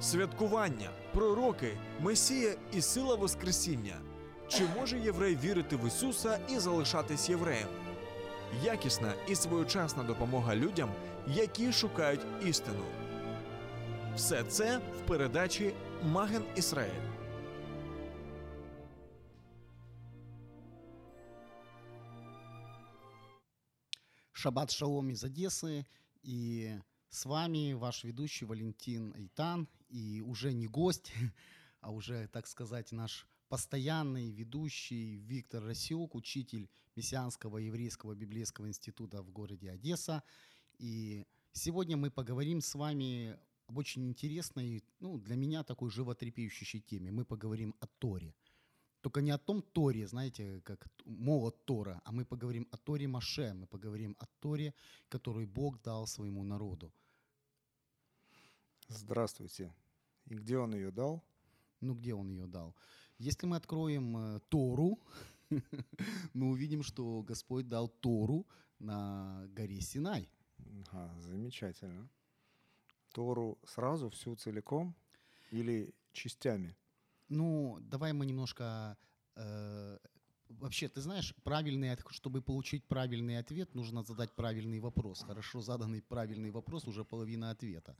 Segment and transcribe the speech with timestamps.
[0.00, 4.00] Святкування, пророки, Месія і сила Воскресіння.
[4.48, 7.68] Чи може єврей вірити в Ісуса і залишатись євреєм?
[8.64, 10.90] Якісна і своєчасна допомога людям,
[11.28, 12.84] які шукають істину.
[14.16, 17.10] Все це в передачі Маген Ісраїль.
[24.32, 25.84] Шаббат шалом из Одессы.
[26.22, 29.68] И с вами ваш ведущий Валентин Айтан.
[29.90, 31.12] И уже не гость,
[31.80, 39.30] а уже, так сказать, наш постоянный ведущий Виктор Расюк, учитель Мессианского еврейского библейского института в
[39.30, 40.22] городе Одесса.
[40.78, 47.10] И сегодня мы поговорим с вами об очень интересной, ну, для меня такой животрепещущей теме.
[47.10, 48.34] Мы поговорим о Торе.
[49.00, 53.54] Только не о том Торе, знаете, как молот Тора, а мы поговорим о Торе Маше,
[53.54, 54.74] мы поговорим о Торе,
[55.08, 56.92] которую Бог дал своему народу.
[58.92, 59.72] Здравствуйте.
[60.26, 61.22] И где он ее дал?
[61.80, 62.74] Ну, где он ее дал?
[63.18, 64.98] Если мы откроем э, Тору,
[66.34, 68.48] мы увидим, что Господь дал Тору
[68.80, 70.28] на горе Синай.
[70.90, 72.08] Ага, замечательно.
[73.12, 74.96] Тору сразу, всю целиком
[75.52, 76.76] или частями?
[77.28, 78.98] Ну, давай мы немножко...
[79.36, 79.98] Э,
[80.48, 85.22] вообще, ты знаешь, правильный, чтобы получить правильный ответ, нужно задать правильный вопрос.
[85.22, 87.96] Хорошо заданный правильный вопрос уже половина ответа.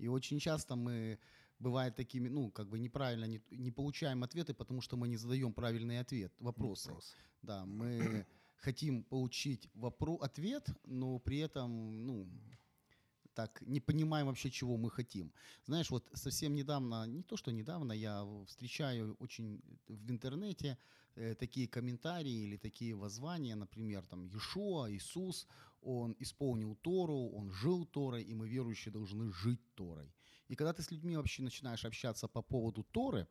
[0.00, 1.18] И очень часто мы
[1.58, 5.52] бывает такими, ну, как бы неправильно не, не получаем ответы, потому что мы не задаем
[5.52, 6.88] правильный ответ, вопросы.
[6.88, 7.16] Вопрос.
[7.42, 12.26] Да, мы хотим получить вопро- ответ, но при этом, ну,
[13.34, 15.32] так не понимаем вообще, чего мы хотим.
[15.66, 20.78] Знаешь, вот совсем недавно, не то что недавно, я встречаю очень в интернете
[21.14, 25.46] э, такие комментарии или такие воззвания, например, там Иешуа, Иисус,
[25.82, 30.12] он исполнил Тору, он жил Торой, и мы, верующие, должны жить Торой.
[30.48, 33.26] И когда ты с людьми вообще начинаешь общаться по поводу Торы,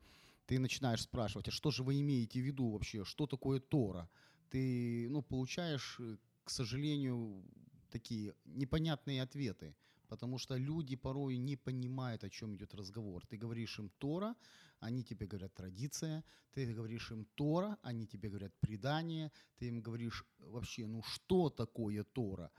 [0.46, 4.08] ты начинаешь спрашивать, а что же вы имеете в виду вообще, что такое Тора?
[4.50, 7.44] Ты, ну, получаешь, э, к сожалению,
[7.90, 9.76] такие непонятные ответы,
[10.08, 13.24] потому что люди порой не понимают, о чем идет разговор.
[13.26, 14.34] Ты говоришь им Тора,
[14.80, 20.24] они тебе говорят традиция, ты говоришь им Тора, они тебе говорят предание, ты им говоришь
[20.38, 22.50] вообще, ну что такое Тора?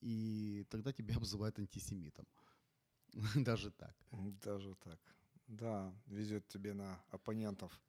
[0.00, 2.26] И тогда тебя обзывают антисемитом.
[3.34, 3.96] Даже так.
[4.42, 4.98] Даже так.
[5.48, 7.80] Да, везет тебе на оппонентов.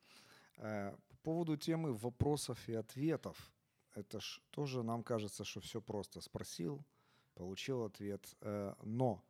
[0.57, 3.51] Э, По поводу темы вопросов и ответов.
[3.95, 6.21] Это ж тоже нам кажется, что все просто.
[6.21, 6.85] Спросил,
[7.33, 8.35] получил ответ.
[8.41, 9.23] Э, Но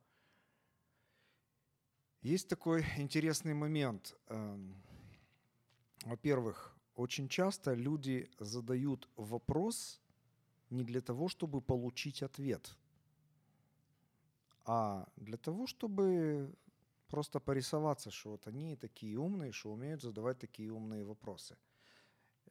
[2.28, 4.16] есть такой интересный момент.
[4.28, 4.76] Эм,
[6.06, 10.02] Во-первых, очень часто люди задают вопрос
[10.70, 12.78] не для того, чтобы получить ответ,
[14.66, 16.54] а для того, чтобы
[17.08, 21.58] просто порисоваться, что вот они такие умные, что умеют задавать такие умные вопросы.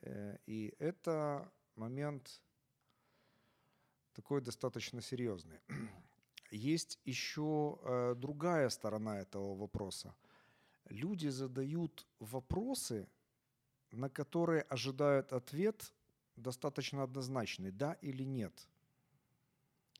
[0.03, 2.43] Э, И это момент
[4.15, 5.61] такой достаточно серьезный.
[6.51, 10.15] Есть еще э, другая сторона этого вопроса.
[10.89, 13.09] Люди задают вопросы,
[13.91, 15.93] на которые ожидают ответ
[16.37, 18.69] достаточно однозначный, да или нет.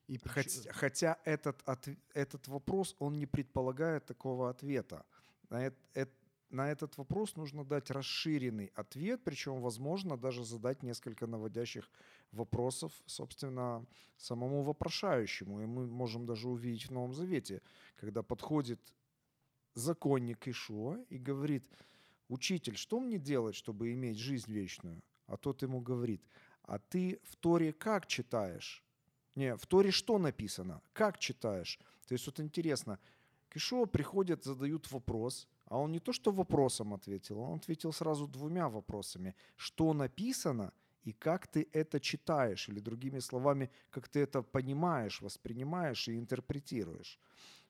[0.07, 5.05] И Хотя, хотя этот, отв- этот вопрос, он не предполагает такого ответа.
[5.49, 6.13] На, эт- эт-
[6.49, 11.89] на этот вопрос нужно дать расширенный ответ, причем, возможно, даже задать несколько наводящих
[12.31, 13.85] вопросов, собственно,
[14.17, 15.61] самому вопрошающему.
[15.61, 17.61] И мы можем даже увидеть в Новом Завете,
[17.95, 18.79] когда подходит
[19.73, 21.69] законник Ишуа и говорит,
[22.29, 25.03] учитель, что мне делать, чтобы иметь жизнь вечную?
[25.27, 26.21] А тот ему говорит,
[26.63, 28.83] а ты в Торе как читаешь?
[29.35, 30.81] Не, в Торе что написано?
[30.93, 31.79] Как читаешь?
[32.07, 32.99] То есть вот интересно,
[33.49, 38.27] к Ишуа приходят, задают вопрос, а он не то что вопросом ответил, он ответил сразу
[38.27, 39.35] двумя вопросами.
[39.55, 40.71] Что написано
[41.03, 42.69] и как ты это читаешь?
[42.69, 47.19] Или другими словами, как ты это понимаешь, воспринимаешь и интерпретируешь.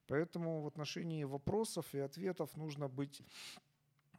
[0.07, 3.21] Поэтому в отношении вопросов и ответов нужно быть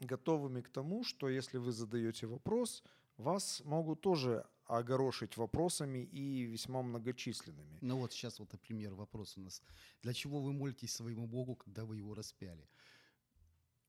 [0.00, 2.82] готовыми к тому, что если вы задаете вопрос,
[3.16, 7.78] вас могут тоже огорошить вопросами и весьма многочисленными.
[7.80, 9.62] Ну вот сейчас вот, например, вопрос у нас.
[10.02, 12.68] Для чего вы молитесь своему Богу, когда вы его распяли?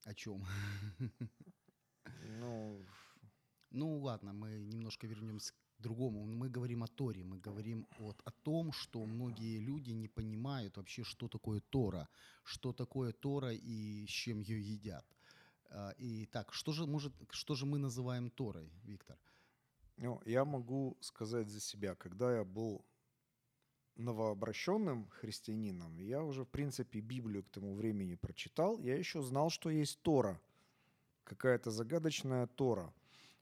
[0.06, 0.46] О чем?
[2.40, 2.86] Ну,
[3.72, 6.26] Ну ладно, мы немножко вернемся к другому.
[6.26, 11.04] Мы говорим о Торе, мы говорим вот о том, что многие люди не понимают вообще,
[11.04, 12.08] что такое Тора,
[12.44, 15.06] что такое Тора и с чем ее едят.
[15.70, 19.18] А, И так, что же, может, что же мы называем Торой, Виктор?
[19.98, 22.86] Ну, я могу сказать за себя, когда я был
[24.00, 29.70] новообращенным христианином, я уже, в принципе, Библию к тому времени прочитал, я еще знал, что
[29.70, 30.40] есть Тора,
[31.24, 32.94] какая-то загадочная Тора.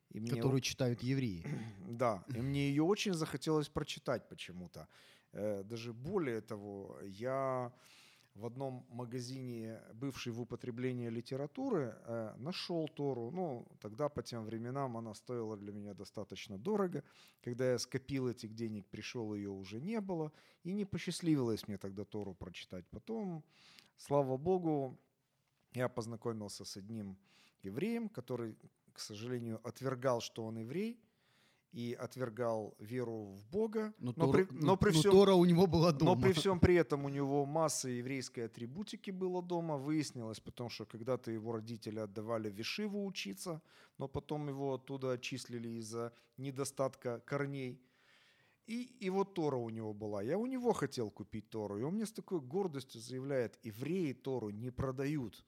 [0.10, 1.46] И мне Которую читают евреи.
[1.88, 4.88] Да, и мне ее очень захотелось прочитать почему-то.
[5.34, 7.72] Э, Даже более того, я
[8.38, 13.32] в одном магазине, бывшей в употреблении литературы, э, нашел Тору.
[13.32, 17.04] Ну, тогда по тем временам она стоила для меня достаточно дорого.
[17.42, 20.32] Когда я скопил этих денег, пришел, ее уже не было.
[20.64, 22.86] И не посчастливилось мне тогда Тору прочитать.
[22.92, 23.44] Потом,
[23.98, 25.00] слава Богу,
[25.74, 27.18] я познакомился с одним
[27.64, 28.56] евреем, который,
[28.94, 31.00] к сожалению, отвергал, что он еврей,
[31.72, 33.94] и отвергал веру в Бога.
[34.00, 36.16] Но, но Тора, при, но при ну, всем, Тора у него была дома.
[36.16, 39.78] но при всем при этом у него масса еврейской атрибутики было дома.
[39.78, 43.62] Выяснилось, потому что когда-то его родители отдавали в Ишиву учиться,
[43.98, 47.82] но потом его оттуда отчислили из-за недостатка корней.
[48.66, 50.22] И, и вот Тора у него была.
[50.22, 51.78] Я у него хотел купить Тору.
[51.78, 55.46] И он мне с такой гордостью заявляет, евреи Тору не продают.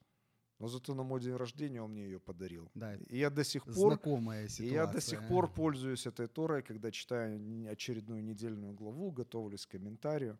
[0.60, 2.70] Но зато на мой день рождения он мне ее подарил.
[2.74, 4.74] Да, И я до сих пор знакомая и ситуация.
[4.74, 7.40] я до сих пор пользуюсь этой Торой, когда читаю
[7.72, 10.38] очередную недельную главу, готовлюсь к комментарию.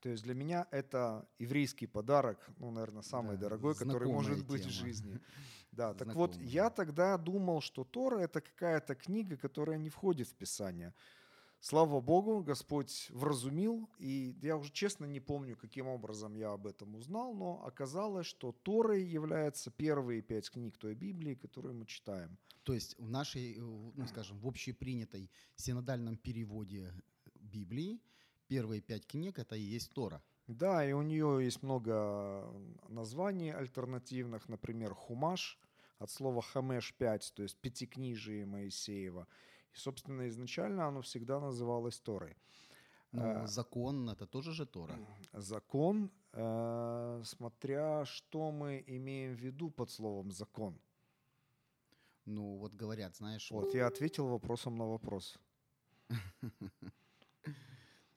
[0.00, 4.62] То есть для меня это еврейский подарок, ну, наверное, самый Да, дорогой, который может быть
[4.64, 4.86] в тема.
[4.86, 5.20] жизни.
[5.72, 6.52] Да, так вот, Знакомая.
[6.54, 10.92] я тогда думал, что Тора— это какая-то книга, которая не входит в Писание.
[11.64, 16.96] Слава Богу, Господь вразумил, и я уже честно не помню, каким образом я об этом
[16.96, 22.36] узнал, но оказалось, что Торой являются первые пять книг той Библии, которые мы читаем.
[22.64, 26.92] То есть в нашей, э, ну скажем, в общепринятой синодальном переводе
[27.36, 28.00] Библии
[28.48, 30.20] первые пять книг это и есть Тора.
[30.48, 32.52] Да, и у нее есть много
[32.88, 35.60] названий альтернативных, например, Хумаш
[35.98, 39.28] от слова Хамеш 5, то есть Пятикнижие Моисеева.
[39.74, 42.36] И, собственно, изначально оно всегда называлось Торой.
[43.12, 44.98] Но Э, закон это тоже же Тора.
[45.32, 50.80] Закон, э, смотря что мы имеем в виду под словом закон.
[52.24, 55.38] Ну вот говорят, знаешь, Вот я ответил вопросом на вопрос.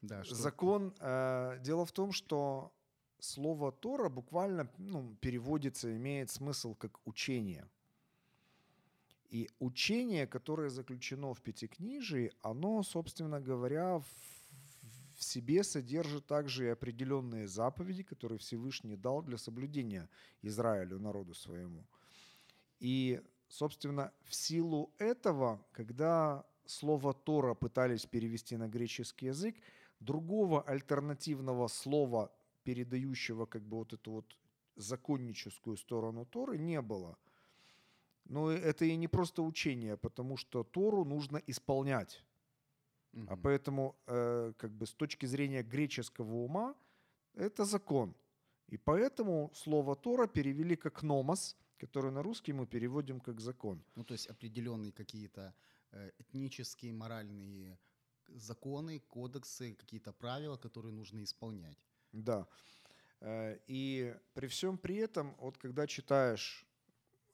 [0.01, 0.93] да, что Закон.
[0.99, 2.71] э, дело в том, что
[3.19, 7.67] слово Тора буквально ну, переводится, имеет смысл как учение.
[9.29, 14.05] И учение, которое заключено в Пятикнижии, оно, собственно говоря, в,
[15.17, 20.09] себе содержит также и определенные заповеди, которые Всевышний дал для соблюдения
[20.41, 21.85] Израилю, народу своему.
[22.79, 29.55] И, собственно, в силу этого, когда слово Тора пытались перевести на греческий язык,
[29.99, 32.31] другого альтернативного слова,
[32.63, 34.37] передающего как бы вот эту вот
[34.75, 37.17] законническую сторону Торы, не было.
[38.25, 42.23] Но это и не просто учение, потому что Тору нужно исполнять.
[43.13, 43.41] А Мгм.
[43.41, 46.75] поэтому, э, как бы с точки зрения греческого ума,
[47.35, 48.13] это закон.
[48.73, 53.83] И поэтому слово Тора перевели как номос, который на русский мы переводим как закон.
[53.95, 55.53] Ну, то есть определенные какие-то
[55.91, 57.77] э, этнические, моральные
[58.27, 61.77] законы, кодексы, какие-то правила, которые нужно исполнять.
[62.11, 62.47] Да.
[63.21, 66.64] Э, И при всем при этом, вот когда читаешь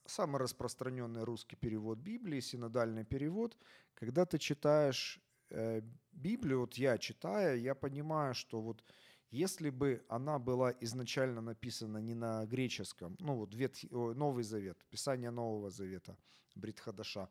[0.06, 3.56] самый распространенный русский перевод Библии, синодальный перевод,
[3.94, 5.82] когда ты читаешь э,
[6.12, 8.84] Библию, вот я читая, я понимаю, что вот
[9.30, 14.78] если бы она была изначально написана не на греческом, ну вот Ветхий, ой, Новый Завет,
[14.90, 16.16] Писание Нового Завета,
[16.54, 17.28] Бритхадаша,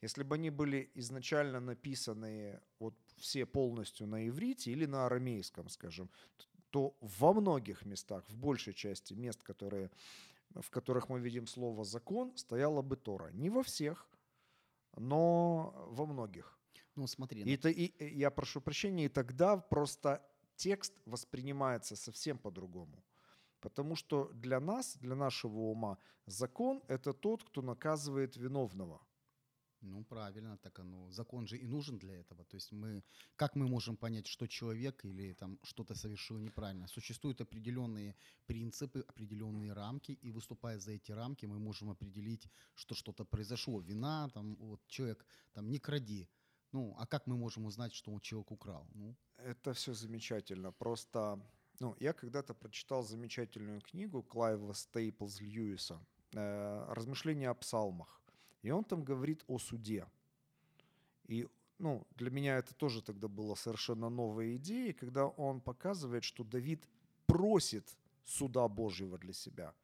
[0.00, 6.10] если бы они были изначально написаны вот все полностью на иврите или на арамейском, скажем,
[6.70, 9.90] то во многих местах, в большей части мест, которые,
[10.60, 13.30] в которых мы видим слово «закон», стояла бы Тора.
[13.32, 14.08] Не во всех,
[14.96, 16.58] но во многих.
[16.94, 20.22] Ну, смотри, И, это, и, и я прошу прощения, и тогда просто
[20.56, 23.02] текст воспринимается совсем по-другому.
[23.60, 29.00] Потому что для нас, для нашего ума, закон– это тот, кто наказывает виновного.
[29.82, 31.10] Ну, правильно, так оно.
[31.10, 32.44] Закон же и нужен для этого.
[32.44, 33.02] То есть мы,
[33.36, 36.86] как мы можем понять, что человек или там что-то совершил неправильно?
[36.86, 38.14] Существуют определенные
[38.46, 43.80] принципы, определенные рамки, и выступая за эти рамки, мы можем определить, что что-то произошло.
[43.80, 46.28] Вина, там, вот, человек, там, не кради.
[46.72, 48.86] Ну, а как мы можем узнать, что он человек украл?
[48.94, 50.72] Ну, Это все замечательно.
[50.72, 51.38] Просто,
[51.80, 56.00] ну, я когда-то прочитал замечательную книгу Клайва Стейплз Льюиса
[56.34, 58.21] э, «Размышления о псалмах».
[58.62, 60.06] И он там говорит о суде.
[61.26, 66.44] И ну, для меня это тоже тогда была совершенно новая идея, когда он показывает, что
[66.44, 66.88] Давид
[67.26, 69.74] просит суда Божьего для себя.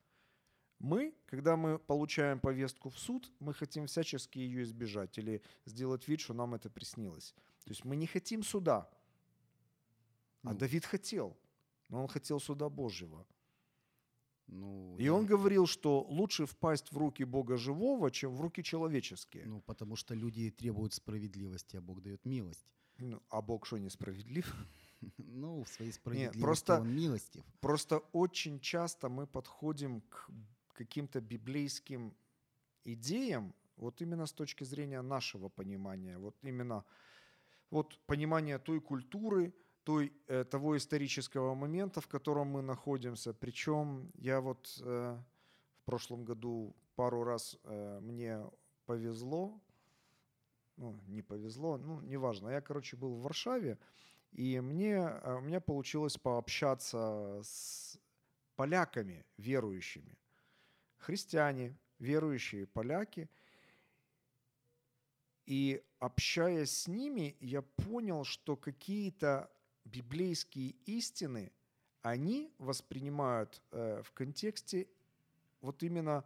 [0.78, 6.20] Мы, когда мы получаем повестку в суд, мы хотим всячески ее избежать или сделать вид,
[6.20, 7.34] что нам это приснилось.
[7.64, 8.88] То есть мы не хотим суда.
[10.44, 10.54] А Ну.
[10.54, 11.36] Давид хотел,
[11.88, 13.26] но он хотел суда Божьего.
[14.48, 18.62] Ну, И я- он говорил, что лучше впасть в руки Бога живого, чем в руки
[18.62, 19.44] человеческие.
[19.46, 22.66] Ну, потому что люди требуют справедливости, а Бог дает милость.
[22.98, 24.46] Ну, а Бог что, несправедлив?
[25.18, 27.44] Ну, в своей справедливости просто- он милостив.
[27.60, 30.28] Просто очень часто мы подходим к
[30.72, 32.12] каким-то библейским
[32.84, 36.84] идеям, вот именно с точки зрения нашего понимания, вот именно
[37.70, 39.52] вот понимания той культуры,
[39.84, 43.32] той, э, того исторического момента, в котором мы находимся.
[43.32, 45.18] Причем я вот э,
[45.82, 48.44] в прошлом году пару раз э, мне
[48.86, 49.60] повезло,
[50.76, 52.50] ну, не повезло, ну, неважно.
[52.50, 53.78] Я, короче, был в Варшаве,
[54.32, 57.98] и мне, э, у меня получилось пообщаться с
[58.56, 60.18] поляками верующими.
[60.96, 63.28] Христиане, верующие поляки.
[65.46, 69.50] И общаясь с ними, я понял, что какие-то
[69.92, 71.52] библейские истины
[72.02, 74.86] они воспринимают э, в контексте
[75.60, 76.24] вот именно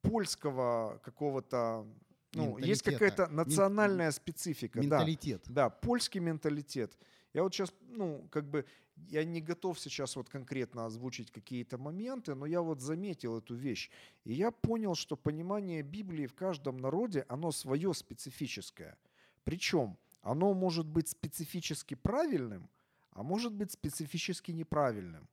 [0.00, 1.86] польского какого-то,
[2.32, 4.80] ну, есть какая-то национальная специфика.
[4.80, 4.82] да.
[4.82, 5.42] Менталитет.
[5.46, 6.96] Да, польский менталитет.
[7.34, 8.64] Я вот сейчас, ну, как бы,
[9.08, 13.90] я не готов сейчас вот конкретно озвучить какие-то моменты, но я вот заметил эту вещь.
[14.24, 18.96] И я понял, что понимание Библии в каждом народе, оно свое специфическое.
[19.44, 22.70] Причем оно может быть специфически правильным,
[23.10, 25.28] а может быть специфически неправильным.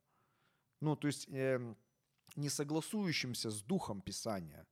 [0.82, 1.78] Ну, то есть эм,
[2.36, 4.66] не согласующимся с духом Писания.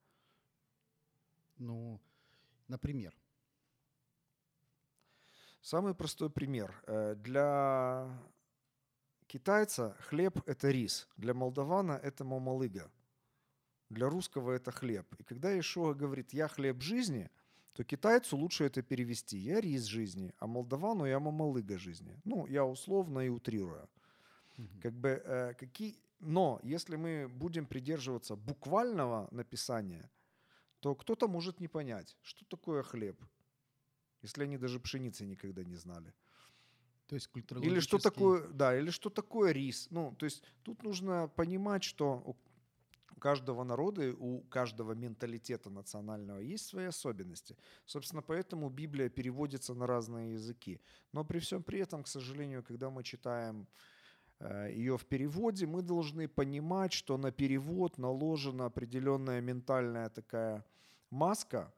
[1.57, 2.00] Ну,
[2.67, 3.15] например,
[5.67, 6.81] Самый простой пример.
[6.88, 8.07] Э, Для
[9.27, 12.89] китайца хлеб– это рис, для молдавана– это мамалыга,
[13.89, 15.05] для русского– это хлеб.
[15.19, 17.29] И когда Ишуа говорит «я хлеб жизни»,
[17.77, 22.19] то китайцу лучше это перевести «я рис жизни», а молдавану «я мамалыга жизни».
[22.25, 23.88] Ну, я условно и утрирую.
[24.57, 24.81] Мгм.
[24.81, 25.96] Как бы, э, какие...
[26.19, 30.10] Но если мы будем придерживаться буквального написания,
[30.79, 33.24] то кто-то может не понять, что такое хлеб,
[34.24, 36.12] если они даже пшеницы никогда не знали.
[37.07, 39.88] то есть Или что культурологический- такое, да, или что такое рис.
[39.91, 42.36] Ну, то есть тут нужно понимать, что
[43.17, 47.57] у каждого народа, и у каждого менталитета национального есть свои особенности.
[47.86, 50.79] Собственно, поэтому Библия переводится на разные языки.
[51.13, 53.67] Но при всем при этом, к сожалению, когда мы читаем
[54.69, 60.63] ее в переводе, мы должны понимать, что на перевод наложена определенная ментальная такая
[61.09, 61.74] маска,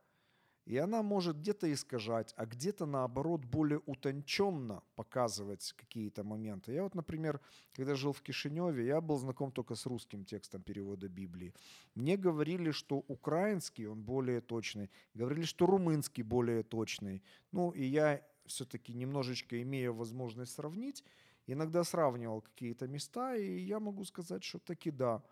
[0.70, 6.74] и она может где-то искажать, а где-то, наоборот, более утонченно показывать какие-то моменты.
[6.74, 7.42] Я вот, например,
[7.74, 11.56] когда жил в Кишиневе, я был знаком только с русским текстом перевода Библии.
[11.96, 14.92] Мне говорили, что украинский, он более точный.
[15.16, 17.24] Говорили, что румынский более точный.
[17.52, 21.04] Ну, и я все-таки немножечко имея возможность сравнить,
[21.48, 25.24] иногда сравнивал какие-то места, и я могу сказать, что таки да.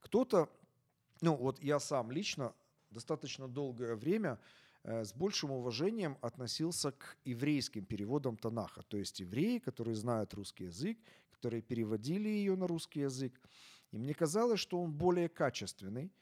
[0.00, 0.50] Кто-то,
[1.22, 2.52] ну вот я сам лично
[2.90, 4.38] достаточно долгое время
[4.84, 8.82] с большим уважением относился к еврейским переводам Танаха.
[8.82, 10.98] То есть евреи, которые знают русский язык,
[11.30, 13.40] которые переводили ее на русский язык.
[13.92, 16.12] И мне казалось, что он более качественный.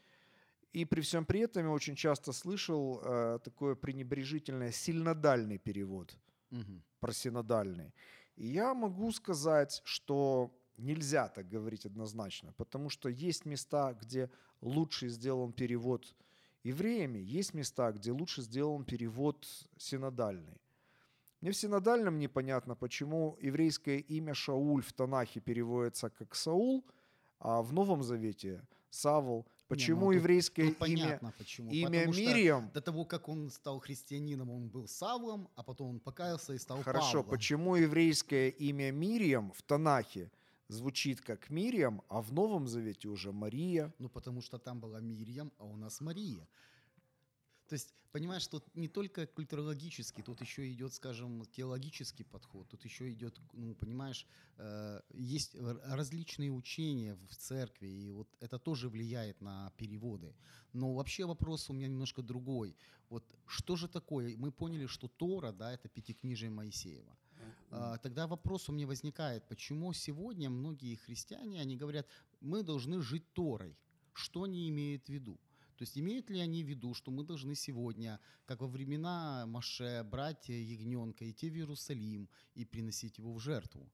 [0.73, 6.16] И при всем при этом я очень часто слышал э, такое пренебрежительное сильнодальный перевод
[6.50, 6.83] Мгм.
[7.00, 7.92] просинодальный.
[8.37, 15.09] И я могу сказать, что нельзя так говорить однозначно, потому что есть места, где лучше
[15.09, 16.14] сделан перевод
[16.64, 20.61] евреями, есть места, где лучше сделан перевод синодальный.
[21.40, 26.85] Мне в синодальном непонятно, почему еврейское имя Шауль в Танахе переводится как Саул,
[27.40, 29.47] а в Новом Завете Савл.
[29.66, 31.71] Почему ну тут- еврейское Тут имя, понятно почему.
[31.71, 35.99] имя Потому Мириам До того, как он стал христианином, он был Савлом, а потом он
[36.00, 37.31] покаялся и стал Хорошо, Павлом.
[37.31, 40.31] почему еврейское имя Мириам в Танахе
[40.69, 43.92] звучит как Мириам, а в Новом Завете уже Мария?
[43.99, 46.49] Ну, потому что там была Мирьям, а у нас Мария.
[47.69, 53.11] То есть, понимаешь, тут не только культурологический, тут еще идет, скажем, теологический подход, тут еще
[53.11, 54.26] идет, ну, понимаешь,
[54.59, 60.35] э, есть различные учения в церкви, и вот это тоже влияет на переводы.
[60.75, 62.76] Но вообще вопрос у меня немножко другой.
[63.09, 64.37] Вот что же такое?
[64.37, 67.16] Мы поняли, что Тора, да, это пятикнижие Моисеева.
[67.72, 72.06] А, Тогда вопрос у меня возникает, почему сегодня многие христиане, они говорят,
[72.40, 73.76] мы должны жить Торой.
[74.12, 75.40] Что они имеют в виду?
[75.76, 79.46] То То есть имеют ли они в виду, что мы должны сегодня, как во времена
[79.46, 83.90] Маше, брать ягненка, идти в Иерусалим и приносить его в жертву?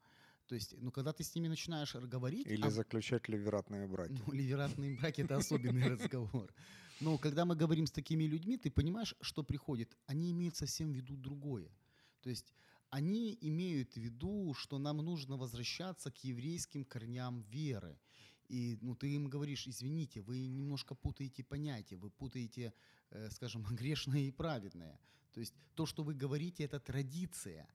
[0.49, 2.47] То есть, ну, когда ты с ними начинаешь говорить...
[2.47, 4.13] Или а- заключать ливератные браки.
[4.27, 6.53] ну, ливератные браки– это особенный разговор.
[7.01, 9.97] Но когда мы говорим с такими людьми, ты понимаешь, что приходит.
[10.07, 11.71] Они имеют совсем в виду другое.
[12.23, 12.53] То есть
[12.91, 17.99] они имеют в виду, что нам нужно возвращаться к еврейским корням веры.
[18.49, 22.73] И ну, ты им говоришь, извините, вы немножко путаете понятия, вы путаете,
[23.11, 24.99] э, скажем, грешное и праведное.
[25.33, 27.69] То есть то, что вы говорите, это традиция,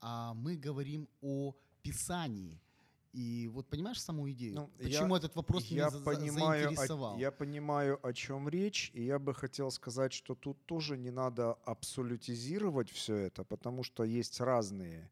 [0.00, 2.60] а мы говорим о Писании.
[3.12, 4.54] И вот понимаешь саму идею?
[4.54, 7.16] Ну, Почему этот вопрос я меня понимаю, заинтересовал?
[7.16, 11.10] О, я понимаю, о чем речь, и я бы хотел сказать, что тут тоже не
[11.10, 15.10] надо абсолютизировать все это, потому что есть разные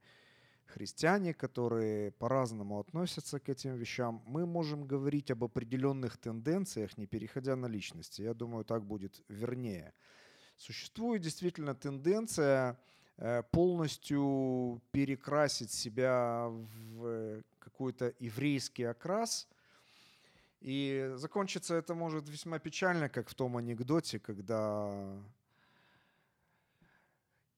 [0.68, 4.22] христиане, которые по-разному относятся к этим вещам.
[4.26, 8.22] Мы можем говорить об определенных тенденциях, не переходя на личности.
[8.22, 9.92] Я думаю, так будет вернее.
[10.56, 12.78] Существует действительно тенденция
[13.16, 19.48] э, полностью перекрасить себя в какой-то еврейский окрас.
[20.60, 25.22] И закончиться это может весьма печально, как в том анекдоте, когда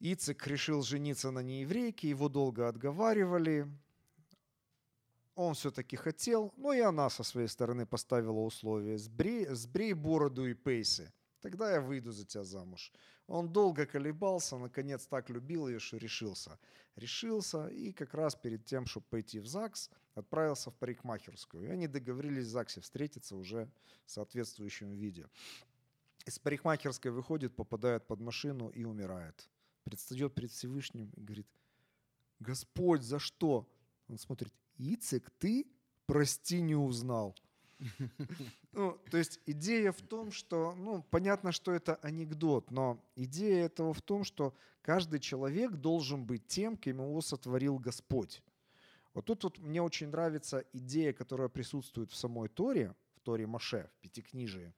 [0.01, 3.67] Ицек решил жениться на нееврейке, его долго отговаривали.
[5.35, 10.55] Он все-таки хотел, но и она со своей стороны поставила условие «сбрей, сбрей бороду и
[10.55, 12.93] пейсы, тогда я выйду за тебя замуж».
[13.27, 16.59] Он долго колебался, наконец так любил ее, что решился.
[16.97, 21.65] Решился и как раз перед тем, чтобы пойти в ЗАГС, отправился в парикмахерскую.
[21.65, 23.71] И они договорились в ЗАГСе встретиться уже
[24.05, 25.29] в соответствующем виде.
[26.27, 29.49] Из парикмахерской выходит, попадает под машину и умирает.
[29.85, 31.47] Предстает перед Всевышним и говорит,
[32.41, 33.69] Господь, за что?
[34.09, 35.67] Он смотрит, Ицек, ты,
[36.07, 37.37] прости, не узнал.
[38.73, 43.93] Ну, то есть идея в том, что, ну, понятно, что это анекдот, но идея этого
[43.93, 48.43] в том, что каждый человек должен быть тем, кем его сотворил Господь.
[49.15, 53.91] Вот тут вот мне очень нравится идея, которая присутствует в самой Торе, в Торе Маше,
[53.97, 54.73] в Пятикнижии,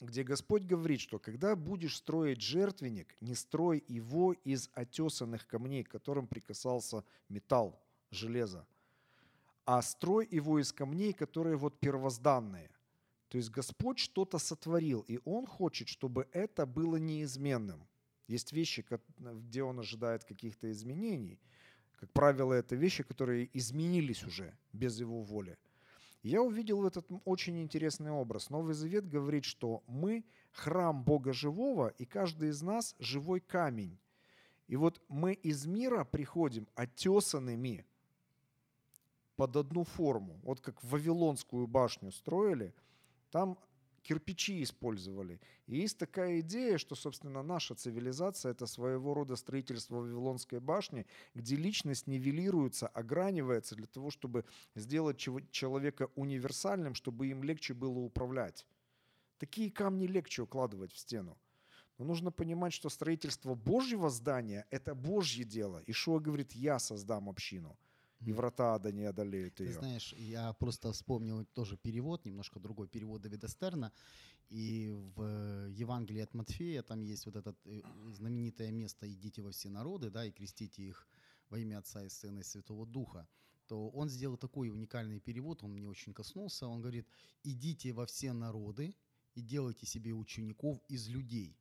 [0.00, 5.90] где Господь говорит, что когда будешь строить жертвенник, не строй его из отесанных камней, к
[5.90, 8.66] которым прикасался металл, железо,
[9.72, 12.70] а строй его из камней, которые вот первозданные.
[13.28, 17.86] То есть Господь что-то сотворил, и Он хочет, чтобы это было неизменным.
[18.26, 18.84] Есть вещи,
[19.18, 21.38] где Он ожидает каких-то изменений.
[22.00, 25.56] Как правило, это вещи, которые изменились уже без Его воли.
[26.24, 28.50] Я увидел этот очень интересный образ.
[28.50, 34.00] Новый Завет говорит, что мы храм Бога живого, и каждый из нас живой камень.
[34.66, 37.86] И вот мы из мира приходим отесанными
[39.40, 40.38] под одну форму.
[40.42, 42.74] Вот как Вавилонскую башню строили,
[43.30, 43.58] там
[44.02, 45.40] кирпичи использовали.
[45.66, 51.56] И есть такая идея, что, собственно, наша цивилизация– это своего рода строительство Вавилонской башни, где
[51.56, 58.66] личность нивелируется, огранивается для того, чтобы сделать человека универсальным, чтобы им легче было управлять.
[59.38, 61.38] Такие камни легче укладывать в стену.
[61.96, 65.82] Но нужно понимать, что строительство Божьего здания– это Божье дело.
[65.86, 67.78] Ишуа говорит, я создам общину,
[68.26, 69.72] и врата ада не одолеют Ты ее.
[69.72, 73.92] знаешь, я просто вспомнил тоже перевод, немножко другой перевод Давида Стерна.
[74.48, 77.80] И в э, Евангелии от Матфея там есть вот это э,
[78.12, 81.08] знаменитое место «Идите во все народы», да, и крестите их
[81.48, 83.28] во имя Отца и Сына и Святого Духа.
[83.66, 86.66] То он сделал такой уникальный перевод, он мне очень коснулся.
[86.66, 87.06] Он говорит,
[87.44, 88.96] идите во все народы
[89.34, 91.56] и делайте себе учеников из людей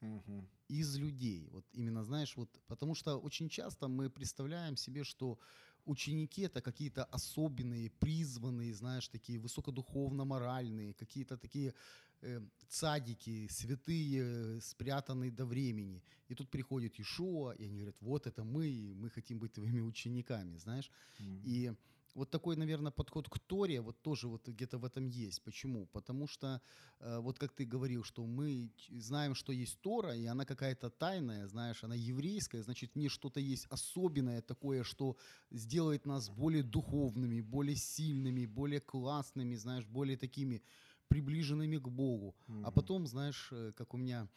[0.00, 0.48] Мгм.
[0.68, 1.48] из людей.
[1.50, 5.38] Вот именно, знаешь, вот, потому что очень часто мы представляем себе, что
[5.84, 11.74] ученики это какие-то особенные, призванные, знаешь, такие высокодуховно-моральные, какие-то такие
[12.22, 16.02] э, цадики, святые, спрятанные до времени.
[16.28, 19.80] И тут приходит Ишуа, и они говорят, вот это мы, и мы хотим быть твоими
[19.80, 20.90] учениками, знаешь.
[21.18, 21.42] Мгм.
[21.44, 21.72] И
[22.14, 25.42] вот такой, наверное, подход к Торе вот тоже вот где-то в этом есть.
[25.44, 25.86] Почему?
[25.86, 26.60] Потому что,
[27.00, 31.46] э, вот как ты говорил, что мы знаем, что есть Тора, и она какая-то тайная,
[31.46, 35.16] знаешь, она еврейская, значит, в ней что-то есть особенное такое, что
[35.50, 40.62] сделает нас более духовными, более сильными, более классными, знаешь, более такими
[41.08, 42.36] приближенными к Богу.
[42.60, 42.72] А Мгм.
[42.72, 44.28] потом, знаешь, э, как у меня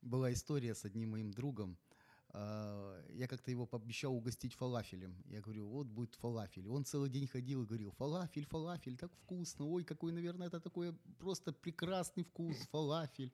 [0.00, 1.91] была история с одним моим другом, а,
[2.34, 5.14] я как-то его пообещал угостить фалафелем.
[5.26, 6.68] Я говорю, вот будет фалафель.
[6.68, 9.66] Он целый день ходил и говорил, фалафель, фалафель, так вкусно.
[9.66, 13.32] Ой, какой, наверное, это такой просто прекрасный вкус, фалафель.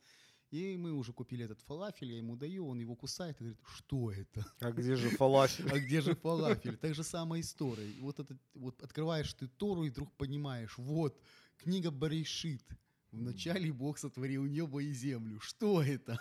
[0.50, 4.10] И мы уже купили этот фалафель, я ему даю, он его кусает и говорит, что
[4.10, 4.46] это?
[4.60, 5.68] А где же фалафель?
[5.72, 6.76] А где же фалафель?
[6.78, 7.92] Так же самая история.
[8.00, 11.20] Вот, это, вот открываешь ты Тору и вдруг понимаешь, вот,
[11.58, 12.64] книга Барейшит,
[13.10, 15.40] Вначале Бог сотворил небо и землю.
[15.40, 16.18] Что это?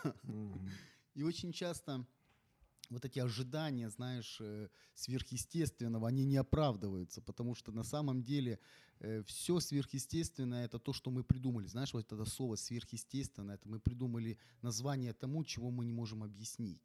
[1.15, 2.05] И очень часто
[2.89, 8.59] вот эти ожидания, знаешь, э, сверхъестественного, они не оправдываются, потому что на самом деле
[9.25, 11.67] все сверхъестественное это то, что мы придумали.
[11.67, 16.81] Знаешь, вот это слово сверхъестественное, это мы придумали название тому, чего мы не можем объяснить.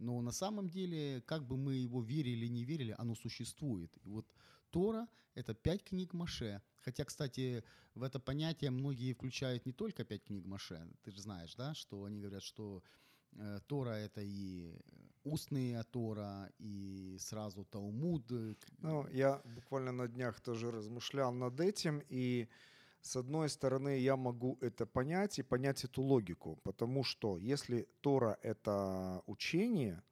[0.00, 3.94] Но на самом деле, как бы мы его верили или не верили, оно существует.
[4.02, 4.26] И вот
[4.70, 6.62] Тора— это пять книг Маше.
[6.80, 7.62] Хотя, кстати,
[7.94, 10.88] в это понятие многие включают не только пять книг Маше.
[11.02, 12.82] Ты же знаешь, да, что они говорят, что
[13.32, 14.74] э, Тора— это и
[15.24, 18.30] устные Тора, и сразу Талмуд.
[18.32, 22.48] э, Ну, я буквально на днях тоже размышлял над этим, и
[23.00, 28.38] с одной стороны я могу это понять и понять эту логику, потому что если Тора—
[28.42, 30.02] это учение,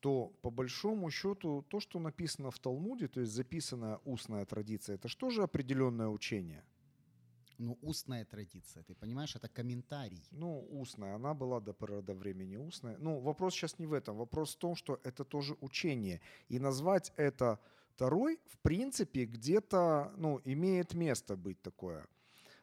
[0.00, 5.08] то по большому счету то, что написано в Талмуде, то есть записанная устная традиция, это
[5.30, 6.64] же определенное учение?
[7.62, 10.22] Ну, устная традиция, ты понимаешь, это комментарий.
[10.30, 12.96] Ну, устная, она была до поры до времени устная.
[12.98, 14.16] Ну, вопрос сейчас не в этом.
[14.16, 16.20] Вопрос в том, что это тоже учение.
[16.50, 17.58] И назвать это
[17.94, 22.06] Второй, в принципе, где-то, ну, имеет место быть такое.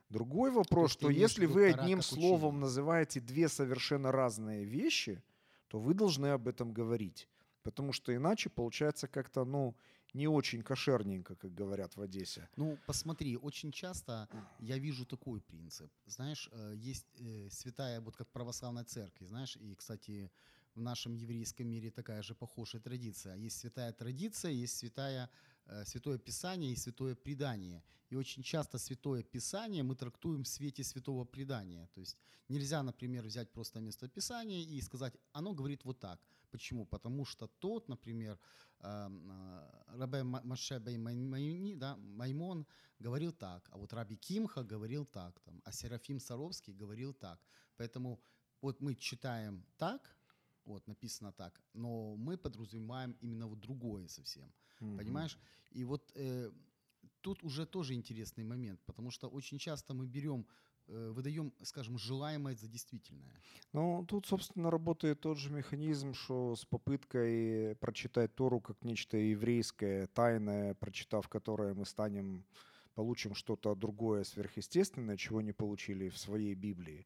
[0.09, 2.61] Другой вопрос, что если вы одним словом учение?
[2.61, 5.21] называете две совершенно разные вещи,
[5.67, 7.29] то вы должны об этом говорить.
[7.61, 9.75] Потому что иначе получается как-то, ну,
[10.13, 12.47] не очень кошерненько, как говорят в Одессе.
[12.57, 14.27] Ну, посмотри, очень часто
[14.59, 15.91] я вижу такой принцип.
[16.05, 20.31] Знаешь, э, есть э, святая, вот как в православной церкви, знаешь, и, кстати,
[20.75, 23.35] в нашем еврейском мире такая же похожая традиция.
[23.35, 25.29] Есть святая традиция, есть святая,
[25.65, 27.83] э, святое писание и святое предание.
[28.11, 31.87] И очень часто святое писание мы трактуем в свете святого предания.
[31.93, 32.17] То есть
[32.47, 36.19] нельзя, например, взять просто место писания и сказать, оно говорит вот так.
[36.51, 36.85] Почему?
[36.85, 38.39] Потому что тот, например,
[38.81, 42.65] Рабе Ма- Маше бей Май- Майни, да, Маймон
[42.99, 47.39] говорил так, а вот Раби Кимха говорил так, там, а Серафим Саровский говорил так.
[47.77, 48.19] Поэтому
[48.61, 50.15] вот мы читаем так,
[50.65, 54.51] вот написано так, но мы подразумеваем именно вот другое совсем.
[54.97, 55.37] Понимаешь?
[55.71, 56.51] И вот э,
[57.21, 60.45] тут уже тоже интересный момент, потому что очень часто мы берем, э,
[60.89, 63.41] выдаем, скажем, желаемое за действительное.
[63.73, 70.07] Ну, тут, собственно, работает тот же механизм, что с попыткой прочитать Тору как нечто еврейское,
[70.07, 72.45] тайное, прочитав которое мы станем,
[72.95, 77.05] получим что-то другое сверхъестественное, чего не получили в своей Библии.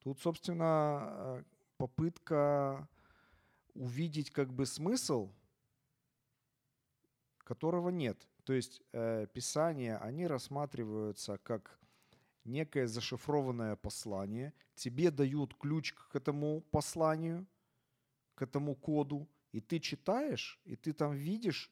[0.00, 1.42] Тут, собственно, э,
[1.76, 2.88] попытка
[3.74, 5.30] увидеть как бы смысл,
[7.38, 8.26] которого нет.
[8.44, 11.78] То есть э, Писания, они рассматриваются как
[12.48, 17.46] некое зашифрованное послание, тебе дают ключ к этому посланию,
[18.34, 21.70] к этому коду, и ты читаешь, и ты там видишь,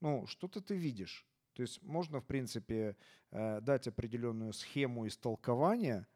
[0.00, 1.26] ну, что-то ты видишь.
[1.54, 2.96] То есть можно, в принципе,
[3.30, 6.06] э, дать определенную схему истолкования,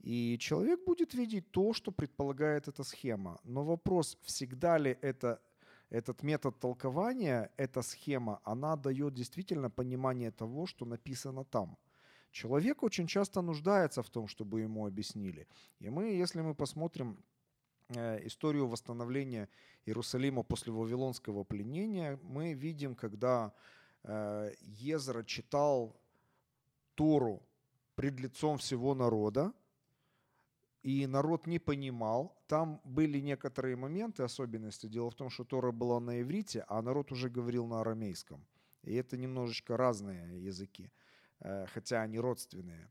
[0.00, 3.40] и человек будет видеть то, что предполагает эта схема.
[3.44, 5.40] Но вопрос, всегда ли это,
[5.90, 11.76] этот метод толкования, эта схема, она дает действительно понимание того, что написано там.
[12.36, 15.46] Человек очень часто нуждается в том, чтобы ему объяснили.
[15.78, 17.16] И мы, если мы посмотрим
[17.88, 19.48] э, историю восстановления
[19.86, 23.54] Иерусалима после Вавилонского пленения, мы видим, когда
[24.02, 25.96] э, Езра читал
[26.94, 27.42] Тору
[27.94, 29.54] пред лицом всего народа,
[30.82, 32.36] и народ не понимал.
[32.48, 34.88] Там были некоторые моменты, особенности.
[34.88, 38.44] Дело в том, что Тора была на иврите, а народ уже говорил на арамейском.
[38.82, 40.92] И это немножечко разные языки,
[41.40, 42.90] хотя они родственные.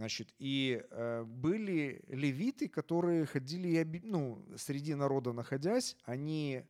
[0.00, 6.64] Значит, и э, были левиты, которые ходили, ну, среди народа находясь, они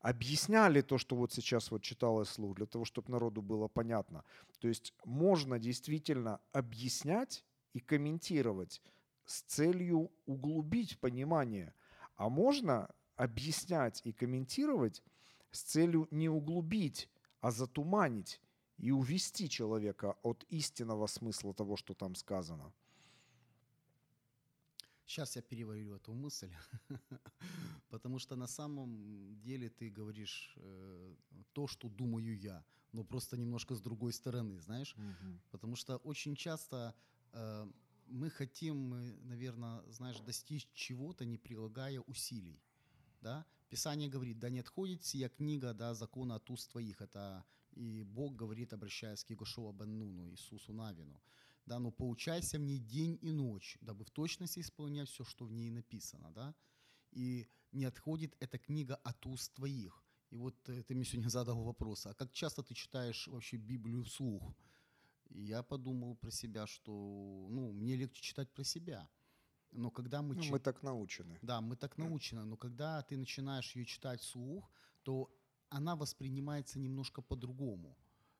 [0.00, 4.22] объясняли то, что вот сейчас вот читалось вслух, для того, чтобы народу было понятно.
[4.60, 8.82] То есть можно действительно объяснять и комментировать
[9.24, 11.72] с целью углубить понимание,
[12.16, 15.02] а можно объяснять и комментировать
[15.52, 17.08] с целью не углубить,
[17.40, 18.42] а затуманить
[18.78, 22.72] и увести человека от истинного смысла того, что там сказано.
[25.06, 26.50] Сейчас я переварю эту мысль,
[27.90, 31.14] потому что на самом деле ты говоришь э,
[31.52, 34.96] то, что думаю я, но просто немножко с другой стороны, знаешь?
[35.50, 36.94] Потому что очень часто
[37.32, 37.66] э,
[38.06, 38.90] мы хотим,
[39.28, 42.62] наверное, знаешь, достичь чего-то, не прилагая усилий.
[43.20, 43.44] Да?
[43.68, 47.00] Писание говорит, да не отходит сия книга да, закона от уст твоих.
[47.00, 47.44] Это
[47.76, 51.20] и Бог говорит, обращаясь к Егошуа Беннуну, Иисусу Навину.
[51.66, 55.52] Да, но поучайся в ней день и ночь, дабы в точности исполнять все, что в
[55.52, 56.30] ней написано.
[56.32, 56.54] Да?
[57.12, 60.04] И не отходит эта книга от уст твоих.
[60.30, 64.02] И вот э, ты мне сегодня задал вопрос, а как часто ты читаешь вообще Библию
[64.04, 64.54] вслух?
[65.30, 66.92] И я подумал про себя, что
[67.50, 69.08] ну, мне легче читать про себя.
[69.72, 71.38] Но когда мы, Ну, чи- мы так научены.
[71.42, 74.70] да, мы так научены, но когда ты начинаешь ее читать вслух,
[75.02, 75.30] то
[75.74, 77.96] она воспринимается немножко по-другому.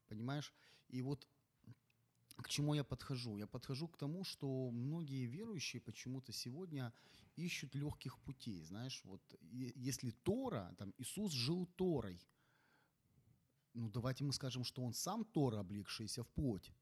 [0.09, 0.55] Понимаешь?
[0.89, 1.29] И вот
[2.37, 3.39] к чему я подхожу?
[3.39, 6.93] Я подхожу к тому, что многие верующие почему-то сегодня
[7.37, 8.63] ищут легких путей.
[8.65, 9.21] Знаешь, вот
[9.51, 12.21] если Тора, там Иисус жил Торой,
[13.75, 16.73] ну давайте мы скажем, что он сам Тора, облегшийся в плоть.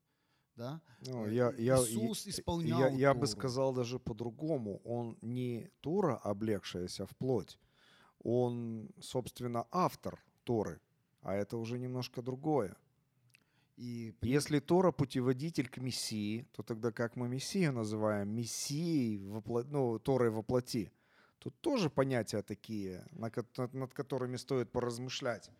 [0.56, 0.80] Да?
[1.06, 3.32] Ну, Э, я, я, Иисус исполнял я, я бы Тору.
[3.38, 4.80] сказал даже по-другому.
[4.84, 7.58] Он не Тора, облегшаяся в плоть.
[8.18, 10.80] Он, собственно, автор Торы.
[11.22, 12.76] А это уже немножко другое.
[13.76, 18.28] И Если Тора путеводитель к Мессии, то тогда как мы Мессию называем?
[18.28, 19.62] Мессией, вопло...
[19.64, 20.92] ну, Торой воплоти.
[21.38, 25.50] Тут тоже понятия такие, над которыми стоит поразмышлять.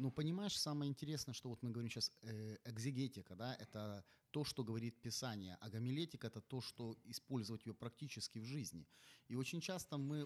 [0.00, 4.64] Ну, понимаешь, самое интересное, что вот мы говорим сейчас э, экзегетика, да, это то, что
[4.64, 8.86] говорит Писание, а гомилетика это то, что использовать ее практически в жизни.
[9.28, 10.24] И очень часто мы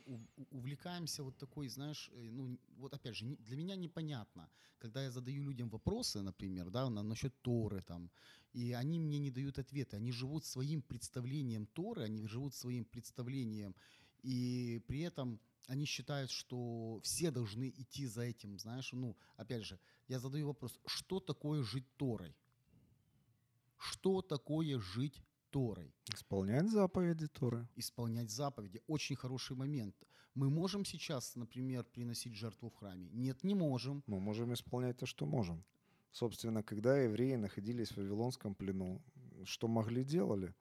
[0.51, 5.43] увлекаемся вот такой, знаешь, э, ну, вот опять же, для меня непонятно, когда я задаю
[5.43, 8.11] людям вопросы, например, да, на, насчет Торы там,
[8.53, 13.75] и они мне не дают ответы, они живут своим представлением Торы, они живут своим представлением,
[14.23, 19.79] и при этом они считают, что все должны идти за этим, знаешь, ну, опять же,
[20.09, 22.37] я задаю вопрос, что такое жить Торой?
[23.79, 25.95] Что такое жить Торой?
[26.15, 27.69] Исполнять заповеди Торы.
[27.77, 28.83] Исполнять заповеди.
[28.87, 29.95] Очень хороший момент.
[30.35, 33.09] Мы можем сейчас, например, приносить жертву в храме?
[33.13, 34.03] Нет, не можем.
[34.07, 35.65] Мы можем исполнять то, что можем.
[36.13, 39.03] Собственно, когда евреи находились в Вавилонском плену,
[39.45, 40.55] что могли, делали.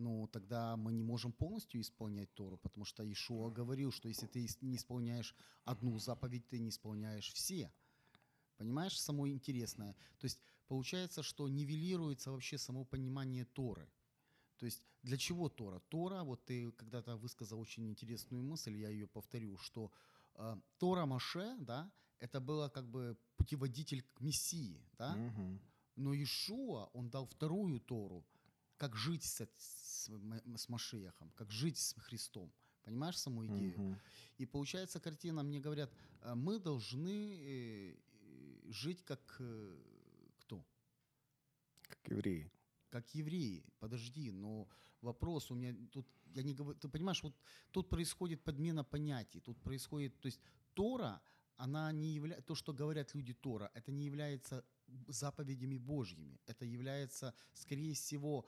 [0.00, 4.48] Ну, тогда мы не можем полностью исполнять Тору, потому что Ишуа говорил, что если ты
[4.62, 5.34] не исполняешь
[5.64, 7.70] одну заповедь, ты не исполняешь все.
[8.56, 9.94] Понимаешь, самое интересное?
[10.18, 13.90] То есть получается, что нивелируется вообще само понимание Торы.
[14.56, 15.80] То есть для чего Тора?
[15.90, 19.92] Тора, вот ты когда-то высказал очень интересную мысль, я ее повторю, что
[20.34, 25.60] э, Тора Маше, да, это было как бы путеводитель к Мессии, да, Мгм.
[25.96, 28.24] но Ишуа, он дал вторую Тору,
[28.80, 30.10] как жить с, с,
[30.56, 32.50] с Машехом, как жить с Христом.
[32.82, 33.78] Понимаешь саму идею?
[33.78, 34.00] Мгм.
[34.38, 39.42] И получается картина, мне говорят, э, мы должны э, э, жить как
[40.38, 40.64] кто?
[41.82, 42.50] Как евреи.
[42.88, 43.64] Как евреи.
[43.78, 44.66] Подожди, но
[45.02, 47.34] вопрос у меня тут, я не говорю, ты понимаешь, вот
[47.70, 50.40] тут происходит подмена понятий, тут происходит, то есть
[50.72, 51.20] Тора,
[51.56, 54.64] она не является, то, что говорят люди Тора, это не является
[55.08, 58.46] заповедями Божьими, это является, скорее всего,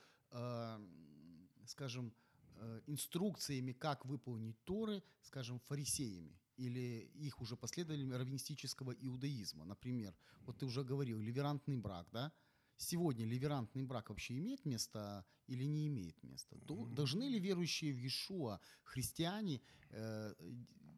[1.66, 2.12] скажем,
[2.56, 9.64] э, инструкциями, как выполнить Торы, скажем, фарисеями или их уже последователями раввинистического иудаизма.
[9.64, 10.14] Например,
[10.46, 12.32] вот ты уже говорил, ливерантный брак, да?
[12.76, 16.56] Сегодня ливерантный брак вообще имеет место или не имеет места?
[16.94, 20.34] Должны ли верующие в Иешуа, христиане, э,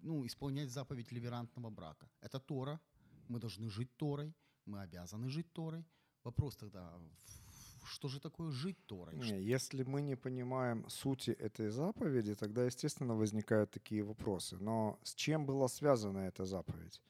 [0.02, 2.08] ну, исполнять заповедь ливерантного брака?
[2.20, 2.80] Это Тора,
[3.28, 4.34] мы должны жить Торой,
[4.66, 5.84] мы обязаны жить Торой.
[6.24, 7.43] Вопрос тогда, в-
[7.84, 9.16] что же такое жить Торой?
[9.16, 14.56] Не, Если мы не понимаем сути этой заповеди, тогда, естественно, возникают такие вопросы.
[14.56, 17.00] Но с чем была связана эта заповедь?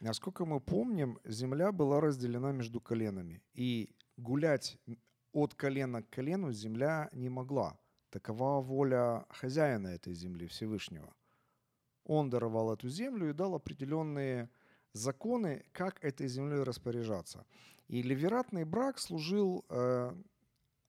[0.00, 3.40] Насколько мы помним, земля была разделена между коленами.
[3.54, 4.78] И гулять
[5.32, 7.78] от колена к колену земля не могла.
[8.10, 11.14] Такова воля хозяина этой земли, Всевышнего.
[12.04, 14.50] Он даровал эту землю и дал определенные
[14.92, 17.46] законы, как этой землей распоряжаться.
[17.92, 20.14] И ливератный брак служил, э,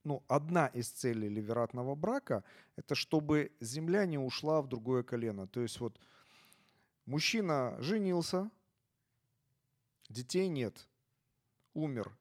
[0.06, 2.46] ну, одна из целей ливератного брака,
[2.78, 5.46] это чтобы земля не ушла в другое колено.
[5.46, 6.00] То есть вот
[7.06, 8.50] мужчина женился,
[10.08, 10.88] детей нет,
[11.74, 12.18] умер.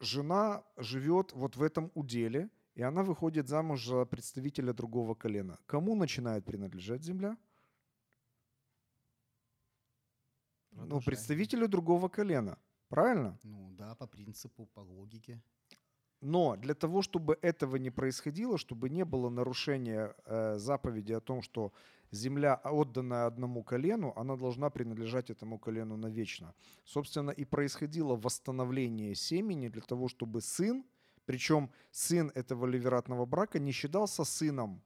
[0.00, 5.56] Жена живет вот в этом уделе, и она выходит замуж за представителя другого колена.
[5.66, 7.38] Кому начинает принадлежать земля?
[10.72, 11.06] Ну, Продолжай.
[11.06, 12.58] представителю другого колена.
[12.92, 13.38] Правильно?
[13.42, 15.40] Ну да, по принципу, по логике.
[16.20, 21.40] Но для того, чтобы этого не происходило, чтобы не было нарушения э, заповеди о том,
[21.40, 21.72] что
[22.10, 26.54] земля, отданная одному колену, она должна принадлежать этому колену навечно.
[26.84, 30.84] Собственно, и происходило восстановление семени для того, чтобы сын,
[31.24, 34.82] причем сын этого ливератного брака не считался сыном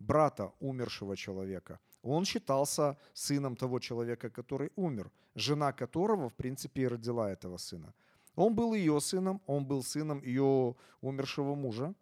[0.00, 1.78] брата умершего человека.
[2.10, 7.94] Он считался сыном того человека, который умер, жена которого, в принципе, и родила этого сына.
[8.36, 11.94] Он был ее сыном, он был сыном ее умершего мужа.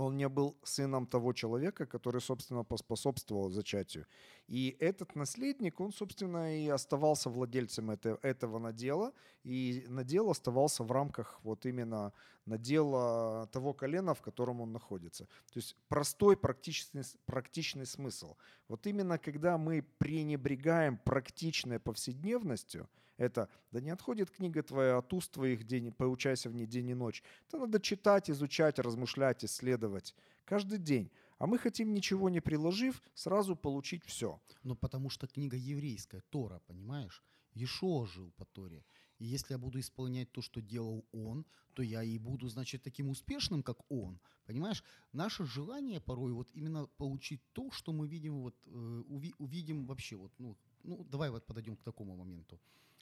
[0.00, 4.06] Он не был сыном того человека, который, собственно, поспособствовал зачатию.
[4.48, 9.12] И этот наследник, он, собственно, и оставался владельцем это, этого надела,
[9.44, 12.12] и надел оставался в рамках вот именно
[12.46, 15.24] надела того колена, в котором он находится.
[15.52, 18.36] То есть простой практичный, практичный смысл.
[18.68, 22.88] Вот именно когда мы пренебрегаем практичной повседневностью,
[23.20, 26.94] это «да не отходит книга твоя от уст твоих, день, поучайся в ней день и
[26.94, 27.22] ночь».
[27.46, 30.14] Это надо читать, изучать, размышлять, исследовать
[30.46, 31.10] каждый день.
[31.38, 34.40] А мы хотим, ничего не приложив, сразу получить все.
[34.62, 37.22] Ну, потому что книга еврейская, Тора, понимаешь?
[37.52, 38.84] Ешо жил по Торе.
[39.18, 43.10] И если я буду исполнять то, что делал он, то я и буду, значит, таким
[43.10, 44.18] успешным, как он.
[44.46, 44.82] Понимаешь?
[45.12, 50.16] Наше желание порой вот именно получить то, что мы видим, вот, э, уви, увидим вообще.
[50.16, 52.58] Вот, ну, ну, давай вот подойдем к такому моменту.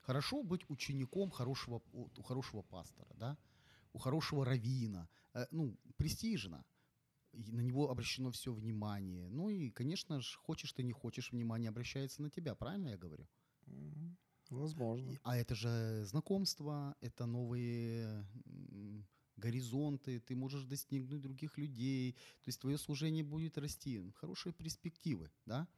[0.09, 3.37] Хорошо быть учеником хорошего, у хорошего пастора, да?
[3.93, 6.65] у хорошего равина, э, ну, престижно.
[7.33, 9.29] И на него обращено все внимание.
[9.29, 13.29] Ну и, конечно же, хочешь ты не хочешь, внимание обращается на тебя, правильно я говорю?
[14.49, 15.13] Возможно.
[15.25, 18.27] А это же знакомство, это новые
[19.37, 25.69] горизонты, ты можешь достигнуть других людей, то есть твое служение будет расти, хорошие перспективы, да?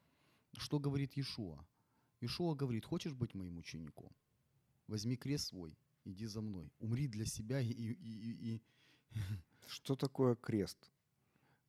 [0.56, 1.66] Что говорит Иешуа?
[2.20, 4.10] Иешуа говорит, хочешь быть моим учеником?
[4.86, 6.72] Возьми крест свой, иди за мной.
[6.78, 7.70] Умри для себя и...
[7.70, 8.62] и, и, и...
[9.66, 10.90] Что такое крест?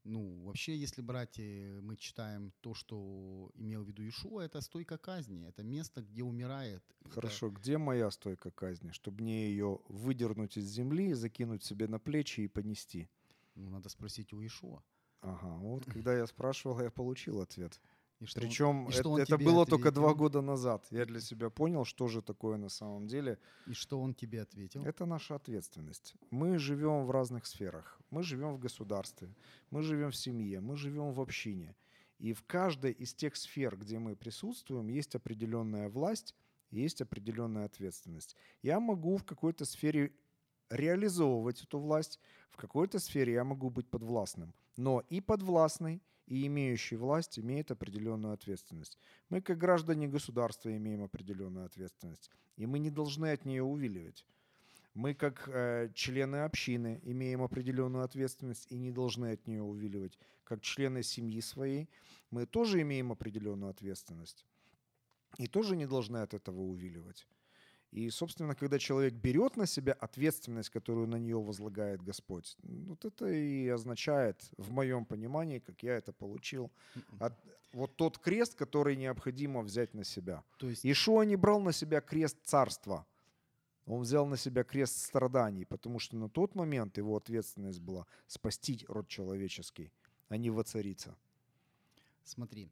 [0.04, 4.98] Ну, вообще, если брать, э, мы читаем то, что имел в виду Ишуа, это стойка
[4.98, 6.84] казни, это место, где умирает.
[7.10, 7.58] Хорошо, это...
[7.58, 8.92] где моя стойка казни?
[8.92, 13.10] Чтобы мне ее выдернуть из земли, закинуть себе на плечи и понести.
[13.54, 14.82] Ну, надо спросить у Ишуа.
[15.22, 17.80] Ага, вот когда я спрашивал, я получил ответ.
[18.22, 19.66] И что Причем он, и это, что он это было ответил?
[19.66, 20.86] только два года назад.
[20.92, 23.40] Я для себя понял, что же такое на самом деле.
[23.66, 24.86] И что он тебе ответил?
[24.86, 26.14] Это наша ответственность.
[26.30, 28.00] Мы живем в разных сферах.
[28.12, 29.34] Мы живем в государстве,
[29.72, 31.76] мы живем в семье, мы живем в общине.
[32.20, 36.36] И в каждой из тех сфер, где мы присутствуем, есть определенная власть,
[36.70, 38.36] есть определенная ответственность.
[38.62, 40.14] Я могу в какой-то сфере
[40.70, 42.20] реализовывать эту власть,
[42.52, 44.54] в какой-то сфере я могу быть подвластным.
[44.78, 46.02] Но и подвластный,
[46.32, 48.98] и имеющий власть имеет определенную ответственность.
[49.28, 54.26] Мы, как граждане государства, имеем определенную ответственность, и мы не должны от нее увиливать.
[54.94, 60.18] Мы, как э, члены общины, имеем определенную ответственность и не должны от нее увиливать.
[60.46, 61.90] Как члены семьи своей,
[62.30, 64.46] мы тоже имеем определенную ответственность
[65.38, 67.28] и тоже не должны от этого увиливать.
[67.92, 73.28] И, собственно, когда человек берет на себя ответственность, которую на нее возлагает Господь, вот это
[73.28, 76.72] и означает, в моем понимании, как я это получил,
[77.20, 77.34] от,
[77.74, 80.44] вот тот крест, который необходимо взять на себя.
[80.58, 83.06] То есть, Ишуа не брал на себя крест царства.
[83.86, 88.86] Он взял на себя крест страданий, потому что на тот момент его ответственность была спасти
[88.88, 89.92] род человеческий,
[90.30, 91.18] а не воцариться.
[92.24, 92.70] смотри.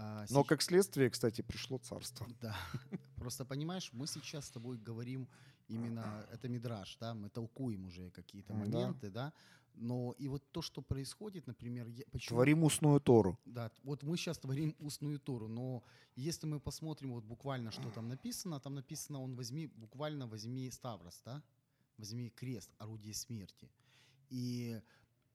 [0.00, 2.26] А, Но как следствие, кстати, пришло царство.
[2.40, 2.56] Да.
[3.16, 5.28] Просто понимаешь, мы сейчас с тобой говорим
[5.66, 8.58] именно, это мидраж, да, мы толкуем уже какие-то да.
[8.58, 9.32] моменты, да.
[9.74, 12.36] Но и вот то, что происходит, например, я, почему...
[12.36, 13.38] Творим устную Тору.
[13.44, 15.82] Да, вот мы сейчас творим устную Тору, но
[16.16, 21.20] если мы посмотрим вот буквально, что там написано, там написано, он возьми, буквально возьми Ставрос,
[21.24, 21.42] да,
[21.96, 23.68] возьми крест, орудие смерти.
[24.30, 24.80] И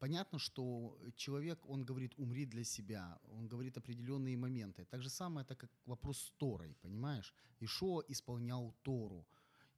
[0.04, 4.86] понятно, что человек, он говорит, умри для себя, он говорит определенные моменты.
[4.86, 7.34] Так же самое, это как вопрос с Торой, понимаешь?
[7.62, 9.26] Ишо исполнял Тору.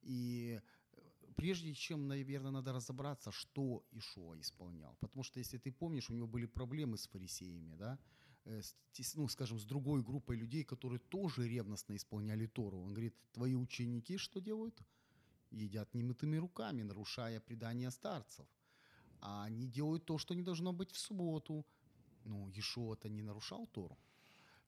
[0.02, 0.60] И
[0.92, 1.00] э,
[1.36, 4.96] прежде чем, наверное, надо разобраться, что Ишуа исполнял.
[5.00, 7.98] Потому что, если ты помнишь, у него были проблемы с фарисеями, да,
[8.46, 12.78] Э, с ну, скажем, с другой группой людей, которые тоже ревностно исполняли Тору.
[12.78, 14.82] Он говорит, твои ученики что делают?
[15.50, 18.46] Едят немытыми руками, нарушая предания старцев.
[19.28, 21.66] А они делают то, что не должно быть в субботу.
[22.24, 23.98] Ну, Ешо-то не нарушал Тору.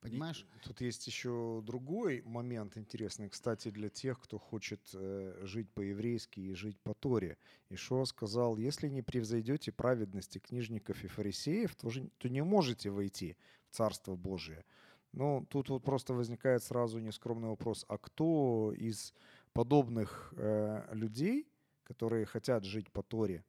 [0.01, 0.47] Понимаешь?
[0.57, 6.41] И Тут есть еще другой момент интересный, кстати, для тех, кто хочет э, жить по-еврейски
[6.41, 7.37] и жить по Торе.
[7.71, 13.37] Ишуа сказал, если не превзойдете праведности книжников и фарисеев, то, же, то не можете войти
[13.71, 14.65] в Царство Божие.
[15.13, 19.15] Ну, тут вот просто возникает сразу нескромный вопрос, а кто из
[19.53, 21.49] подобных э, людей,
[21.85, 23.45] которые хотят жить по Торе,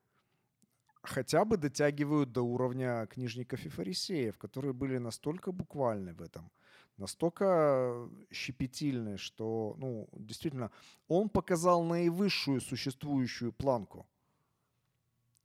[1.01, 6.51] хотя бы дотягивают до уровня книжников и фарисеев, которые были настолько буквальны в этом,
[6.97, 10.71] настолько щепетильны, что, ну, действительно,
[11.07, 14.05] он показал наивысшую существующую планку.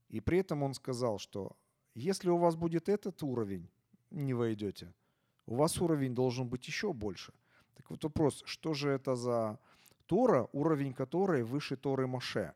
[0.09, 1.57] И при этом он сказал, что
[1.95, 3.69] если у вас будет этот уровень,
[4.11, 4.93] не войдете,
[5.47, 7.33] у вас уровень должен быть еще больше.
[7.75, 9.59] Так вот вопрос, что же это за
[10.07, 12.53] Тора, уровень которой выше Торы Моше?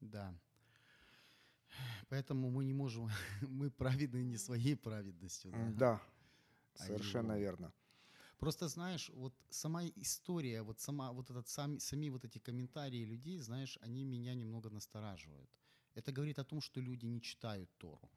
[0.00, 0.34] Да.
[2.08, 3.08] Поэтому мы не можем,
[3.42, 5.52] мы праведны не своей праведностью.
[5.52, 5.70] Да?
[5.72, 6.02] Да,
[6.74, 7.40] А совершенно его.
[7.42, 7.72] верно.
[8.38, 13.38] Просто знаешь, вот сама история, вот сама вот этот сам, сами вот эти комментарии людей,
[13.38, 15.50] знаешь, они меня немного настораживают.
[15.94, 18.10] Это говорит о том, что люди не читают Тору.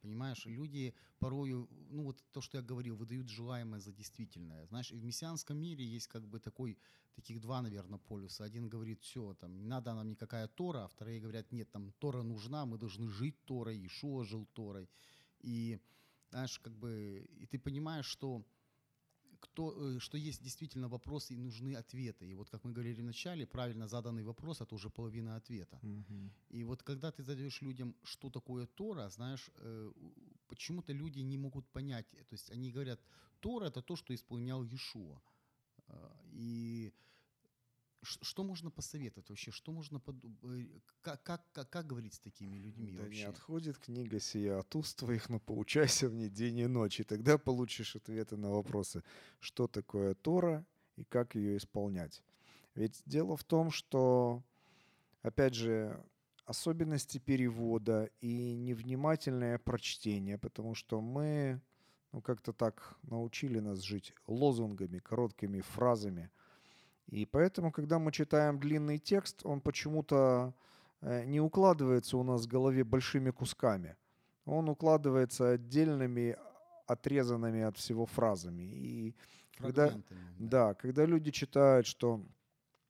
[0.00, 4.66] Понимаешь, люди порою, ну вот то, что я говорил, выдают желаемое за действительное.
[4.66, 6.78] Знаешь, и в мессианском мире есть как бы такой,
[7.14, 8.44] таких два, наверное, полюса.
[8.44, 12.22] Один говорит, все, там, не надо нам никакая Тора, а вторые говорят, нет, там, Тора
[12.22, 14.88] нужна, мы должны жить Торой, Ишуа жил Торой.
[15.40, 15.80] И,
[16.30, 18.44] знаешь, как бы, и ты понимаешь, что
[19.40, 22.26] кто, э, что есть действительно вопросы и нужны ответы.
[22.26, 25.78] И вот как мы говорили в начале, правильно заданный вопрос– это уже половина ответа.
[25.82, 26.30] Мгм.
[26.50, 29.92] И вот когда ты задаешь людям, что такое Тора, знаешь, э,
[30.48, 32.06] почему-то люди не могут понять.
[32.10, 33.00] То есть они говорят,
[33.40, 35.20] Тора– это то, что исполнял Иешуа.
[35.88, 36.92] А, И
[38.06, 39.50] что можно посоветовать вообще?
[39.50, 40.66] Что можно поду- э,
[41.02, 43.18] как, как, как, как говорить с такими людьми Да вообще?
[43.18, 47.04] не отходит книга сия от уст твоих, но поучайся в ней день и ночь, и
[47.04, 49.02] тогда получишь ответы на вопросы,
[49.40, 50.64] что такое Тора
[50.96, 52.22] и как ее исполнять.
[52.74, 54.42] Ведь дело в том, что,
[55.22, 56.02] опять же,
[56.44, 61.60] особенности перевода и невнимательное прочтение, потому что мы
[62.12, 66.30] ну, как-то так научили нас жить лозунгами, короткими фразами.
[67.08, 70.52] И поэтому, когда мы читаем длинный текст, он почему-то
[71.02, 73.96] э, не укладывается у нас в голове большими кусками.
[74.44, 76.36] Он укладывается отдельными,
[76.86, 78.62] отрезанными от всего фразами.
[78.62, 79.14] И
[79.56, 82.20] когда, Фрагментами, да, когда люди читают, что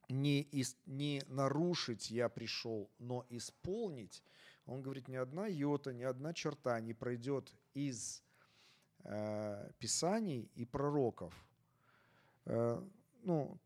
[0.09, 4.23] не, ис- не нарушить я пришел, но исполнить,
[4.67, 8.23] он говорит, ни одна йота, ни одна черта не пройдет из
[9.05, 11.35] э, писаний и пророков.
[12.47, 12.83] Э,
[13.23, 13.59] ну,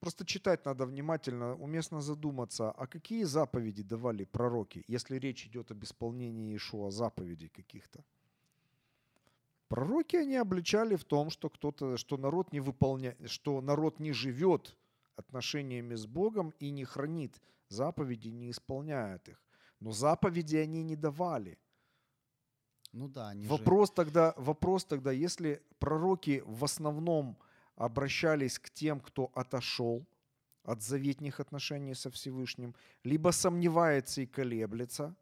[0.00, 5.82] просто читать надо внимательно, уместно задуматься, а какие заповеди давали пророки, если речь идет об
[5.84, 8.04] исполнении Ишуа заповедей каких-то?
[9.68, 14.76] Пророки они обличали в том, что кто-то, что народ не выполняет, что народ не живет
[15.16, 19.42] отношениями с Богом и не хранит заповеди, не исполняет их.
[19.80, 21.58] Но заповеди они не давали.
[22.92, 27.36] Ну да, они же- Вопрос тогда, вопрос тогда, если пророки в основном
[27.80, 30.06] обращались к тем, кто отошел
[30.64, 32.74] от заветных отношений со Всевышним,
[33.04, 35.16] либо сомневается и колеблется,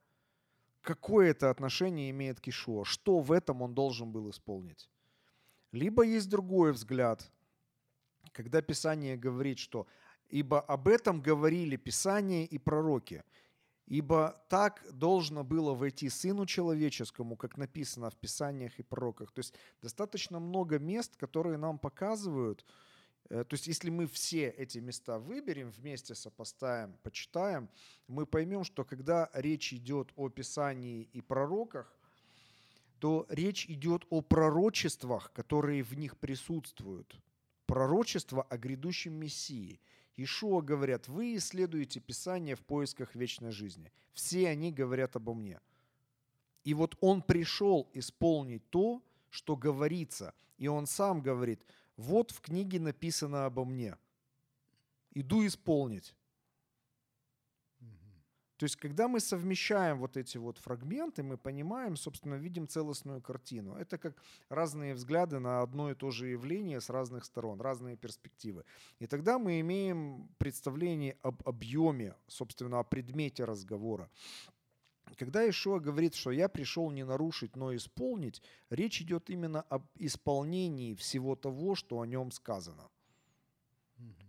[0.82, 2.84] какое это отношение имеет к?
[2.84, 4.90] Что в этом он должен был исполнить?
[5.70, 7.30] Либо есть другой взгляд,
[8.32, 9.86] когда Писание говорит, что
[10.28, 13.22] «ибо об этом говорили Писание и пророки».
[13.88, 19.32] Ибо так должно было войти Сыну Человеческому, как написано в Писаниях и пророках.
[19.32, 22.66] То есть достаточно много мест, которые нам показывают,
[23.30, 27.70] э, то есть если мы все эти места выберем, вместе сопоставим, почитаем,
[28.08, 31.96] мы поймем, что когда речь идет о Писании и пророках,
[32.98, 37.16] то речь идет о пророчествах, которые в них присутствуют.
[37.64, 39.80] Пророчество о грядущем Мессии.
[40.18, 43.92] Ишуа говорят, вы исследуете Писание в поисках вечной жизни.
[44.12, 45.60] Все они говорят обо мне.
[46.64, 49.00] И вот он пришел исполнить то,
[49.30, 50.34] что говорится.
[50.56, 51.62] И он сам говорит,
[51.96, 53.96] вот в книге написано обо мне.
[55.14, 56.16] Иду исполнить.
[58.58, 63.76] То есть, когда мы совмещаем вот эти вот фрагменты, мы понимаем, собственно, видим целостную картину.
[63.76, 68.64] Это как разные взгляды на одно и то же явление с разных сторон, разные перспективы.
[68.98, 74.10] И тогда мы имеем представление об объеме, собственно, о предмете разговора.
[75.16, 80.96] Когда Ишуа говорит, что я пришел не нарушить, но исполнить, речь идет именно об исполнении
[80.96, 82.90] всего того, что о нем сказано.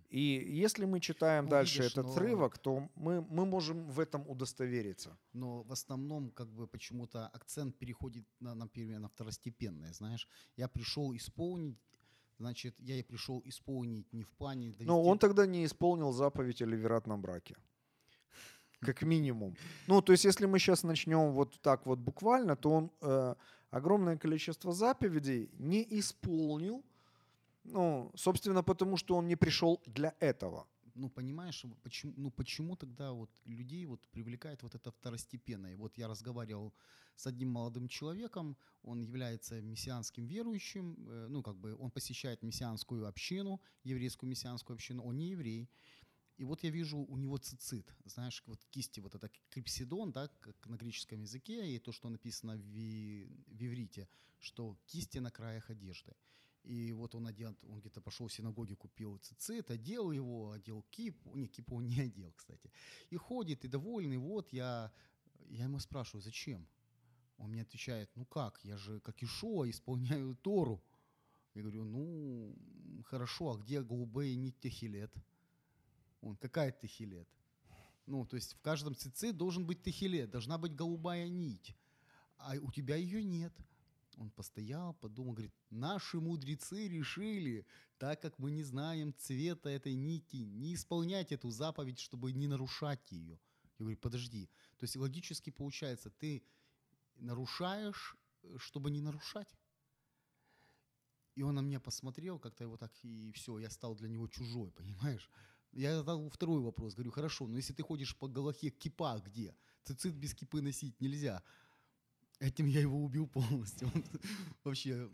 [0.10, 0.22] И
[0.66, 4.28] если мы читаем Ну, дальше видишь, этот но- отрывок, то мы, мы можем в этом
[4.28, 5.18] удостовериться.
[5.34, 10.28] но в основном как бы почему-то акцент переходит на, например, на второстепенное, знаешь.
[10.57, 11.78] Я пришел исполнить,
[12.39, 14.68] значит, я и пришел исполнить не в плане...
[14.68, 17.55] Но довести- Ну, он тогда не исполнил заповедь о ливератном браке.
[18.80, 19.55] Как минимум.
[19.88, 23.36] Ну, то есть, если мы сейчас начнем вот так вот буквально, то он э,
[23.70, 26.84] огромное количество заповедей не исполнил,
[27.72, 30.68] ну, собственно, потому что он не пришел для этого.
[30.96, 35.78] Ну, понимаешь, почему, ну, почему тогда вот людей вот привлекает вот это второстепенное?
[35.78, 36.74] Вот я разговаривал
[37.16, 43.08] с одним молодым человеком, он является мессианским верующим, э, ну, как бы он посещает мессианскую
[43.08, 45.70] общину, еврейскую мессианскую общину, он не еврей.
[46.38, 50.68] И вот я вижу у него цицит, знаешь, вот кисти, вот это крипсидон, да, как
[50.68, 54.08] на греческом языке, и то, что написано в, в иврите,
[54.40, 56.14] что кисти на краях одежды.
[56.70, 61.36] И вот он одел, он где-то пошел в синагоге, купил цицит, одел его, одел кипу,
[61.36, 62.72] не, кипу он не одел, кстати.
[63.10, 64.92] И ходит, и довольный, вот я,
[65.48, 66.68] я ему спрашиваю, зачем?
[67.38, 70.80] Он мне отвечает, ну как, я же как Ишуа исполняю Тору.
[71.56, 72.56] Я говорю, ну,
[73.06, 75.12] хорошо, а где голубая нить Техилет?
[76.22, 77.28] Он, какая Техилет?
[78.06, 81.76] Ну, то есть в каждом цице должен быть Техилет, должна быть голубая нить.
[82.38, 83.54] А у тебя ее нет.
[84.20, 87.66] Он постоял, подумал, говорит, наши мудрецы решили,
[87.98, 93.00] так как мы не знаем цвета этой нити, не исполнять эту заповедь, чтобы не нарушать
[93.12, 93.40] ее.
[93.78, 94.50] Я говорю, подожди.
[94.78, 96.44] То есть логически получается, ты
[97.16, 98.18] нарушаешь,
[98.58, 99.56] чтобы не нарушать.
[101.36, 104.72] И он на меня посмотрел, как-то его так, и все, я стал для него чужой,
[104.78, 105.30] понимаешь?
[105.72, 109.56] Я задал второй вопрос, говорю, хорошо, но если ты ходишь по Галахе, кипа где?
[109.86, 111.42] Цицит без кипы носить нельзя.
[112.40, 113.92] Этим я его убил полностью.
[113.94, 114.04] Он
[114.64, 115.10] вообще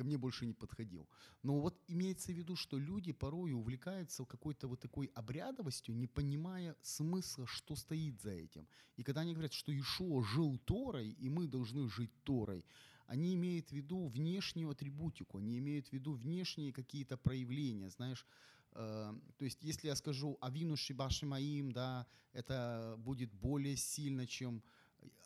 [0.00, 1.06] ко мне больше не подходил.
[1.42, 6.74] Но вот имеется в виду, что люди порой увлекаются какой-то вот такой обрядовостью, не понимая
[6.82, 8.66] смысла, что стоит за этим.
[8.96, 12.64] И когда они говорят, что Ишуа жил Торой, и мы должны жить Торой,
[13.06, 18.26] они имеют в виду внешнюю атрибутику, они имеют в виду внешние какие-то проявления, знаешь,
[18.72, 24.62] э, то есть, если я скажу «Авину Шибаши Маим», да, это будет более сильно, чем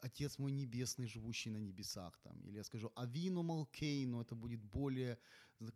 [0.01, 5.19] Отец мой небесный, живущий на небесах, там, или я скажу Авину Малкейну, это будет более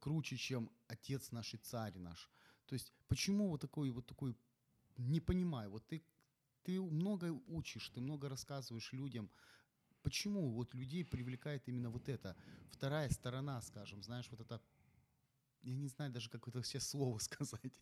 [0.01, 2.31] круче, чем Отец наш и Царь наш.
[2.67, 4.37] То есть почему вот такой, вот такой,
[4.97, 6.03] не понимаю, вот ты,
[6.63, 9.31] ты много учишь, ты много рассказываешь людям,
[10.03, 12.37] почему вот людей привлекает именно вот это,
[12.71, 14.61] вторая сторона, скажем, знаешь, вот это,
[15.63, 17.73] я не знаю даже, как это все слово сказать,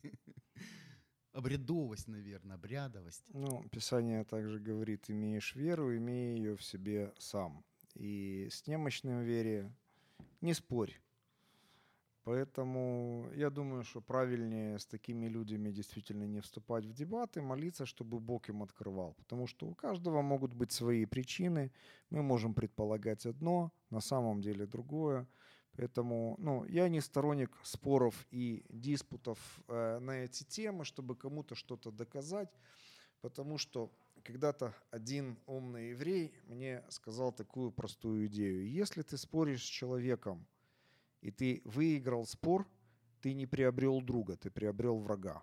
[1.37, 3.24] обрядовость, наверное, обрядовость.
[3.34, 7.62] Ну, Писание также говорит, имеешь веру, имей ее в себе сам.
[7.95, 9.70] И с немощным вере
[10.41, 10.99] не спорь.
[12.24, 18.18] Поэтому я думаю, что правильнее с такими людьми действительно не вступать в дебаты, молиться, чтобы
[18.18, 19.14] Бог им открывал.
[19.14, 21.70] Потому что у каждого могут быть свои причины.
[22.11, 25.28] Мы можем предполагать одно, на самом деле другое.
[25.77, 31.91] Поэтому ну, я не сторонник споров и диспутов э, на эти темы, чтобы кому-то что-то
[31.91, 32.51] доказать,
[33.20, 38.68] потому что когда-то один умный еврей мне сказал такую простую идею.
[38.68, 40.47] Если ты споришь с человеком,
[41.20, 42.66] и ты выиграл спор,
[43.20, 45.43] ты не приобрел друга, ты приобрел врага.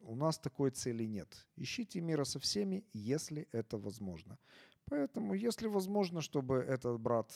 [0.00, 1.46] У нас такой цели нет.
[1.56, 4.38] Ищите мира со всеми, если это возможно.
[4.86, 7.32] Поэтому, если возможно, чтобы этот брат,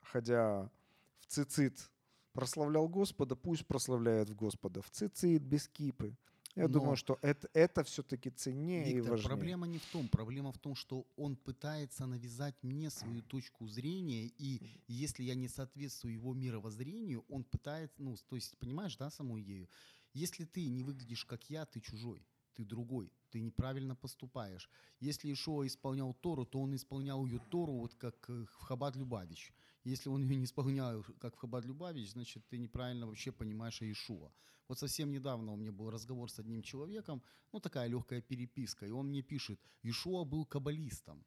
[0.00, 0.70] ходя
[1.18, 1.90] в цицит
[2.32, 4.80] прославлял Господа, пусть прославляет в Господа.
[4.80, 6.16] В цицит, без кипы.
[6.54, 9.28] Я Но думаю, что это, это все-таки ценнее Виктор, и важнее.
[9.28, 10.08] проблема не в том.
[10.08, 15.48] Проблема в том, что он пытается навязать мне свою точку зрения, и если я не
[15.48, 19.68] соответствую его мировоззрению, он пытается, ну, то есть, понимаешь, да, саму идею?
[20.14, 24.68] Если ты не выглядишь как я, ты чужой, ты другой, ты неправильно поступаешь.
[24.98, 29.52] Если Ишуа исполнял Тору, то он исполнял ее Тору вот как э, Хабат Любавич.
[29.84, 34.32] Если он ее не исполнял, как Хабад Любавич, значит, ты неправильно вообще понимаешь Иешуа.
[34.68, 37.22] Вот совсем недавно у меня был разговор с одним человеком,
[37.52, 41.24] ну, такая легкая переписка, и он мне пишет, Иешуа был каббалистом,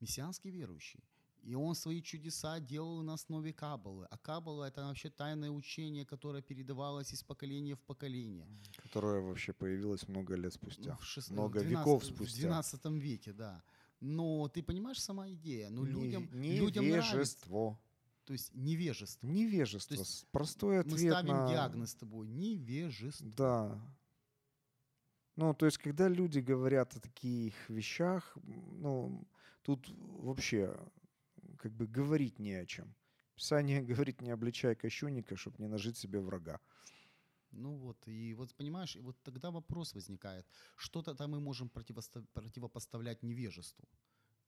[0.00, 1.02] мессианский верующий.
[1.42, 4.06] И он свои чудеса делал на основе Каббалы.
[4.10, 8.46] А Каббала– это вообще тайное учение, которое передавалось из поколения в поколение.
[8.76, 10.90] Которое вообще появилось много лет спустя.
[10.90, 11.30] Ну, в шест...
[11.30, 11.70] Много 12...
[11.70, 12.36] веков спустя.
[12.36, 13.62] В 12 веке, да.
[14.00, 15.68] Но ты понимаешь сама идея?
[15.70, 17.12] Ну, людям, Не- людям нравится.
[17.12, 17.78] невежество.
[18.24, 19.26] То есть невежество.
[19.26, 19.96] Невежество.
[19.96, 21.48] То есть Простой Мы ответ ставим на...
[21.48, 22.28] диагноз с тобой.
[22.28, 23.30] Невежество.
[23.36, 23.96] Да.
[25.36, 29.26] Ну, то есть, когда люди говорят о таких вещах, ну,
[29.62, 30.76] тут вообще
[31.58, 32.94] как бы говорить не о чем.
[33.34, 36.60] Писание говорит, не обличай кощунника, чтобы не нажить себе врага.
[37.52, 40.46] Ну вот, и вот понимаешь, и вот тогда вопрос возникает,
[40.76, 43.88] что тогда мы можем противопоставлять невежеству?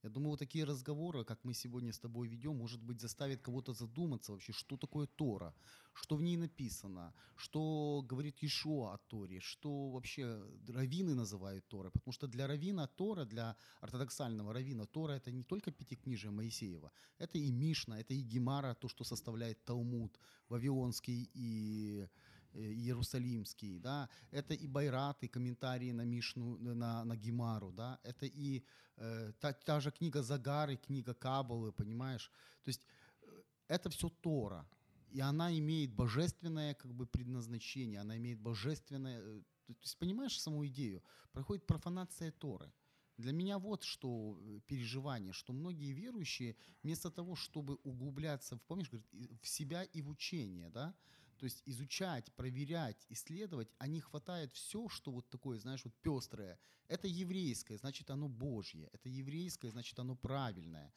[0.03, 3.73] Я думаю, вот такие разговоры, как мы сегодня с тобой ведем, может быть, заставит кого-то
[3.73, 5.55] задуматься вообще, что такое Тора,
[5.93, 11.91] что в ней написано, что говорит Ишуа о Торе, что вообще раввины называют Торой.
[11.91, 17.37] Потому что для раввина Тора, для ортодоксального раввина Тора, это не только пятикнижие Моисеева, это
[17.37, 22.09] и Мишна, это и Гемара, то, что составляет Талмуд, Вавилонский и
[22.53, 28.63] Иерусалимский, да, это и Байрат, и комментарии на Мишну, на, на Гемару, да, это и
[28.97, 32.31] э, та, та же книга Загары, книга Кабалы, понимаешь,
[32.63, 32.85] то есть
[33.21, 34.67] э, это все Тора,
[35.09, 40.65] и она имеет божественное как бы предназначение, она имеет божественное, э, то есть понимаешь саму
[40.65, 42.71] идею, проходит профанация Торы.
[43.17, 49.07] Для меня вот что э, переживание, что многие верующие вместо того, чтобы углубляться, помнишь, говорит,
[49.41, 50.95] в себя и в учение, да,
[51.43, 56.57] то есть изучать, проверять, исследовать, а не хватает все, что вот такое, знаешь, вот пестрое.
[56.87, 58.89] Это еврейское, значит, оно Божье.
[58.93, 60.93] Это еврейское, значит, оно правильное.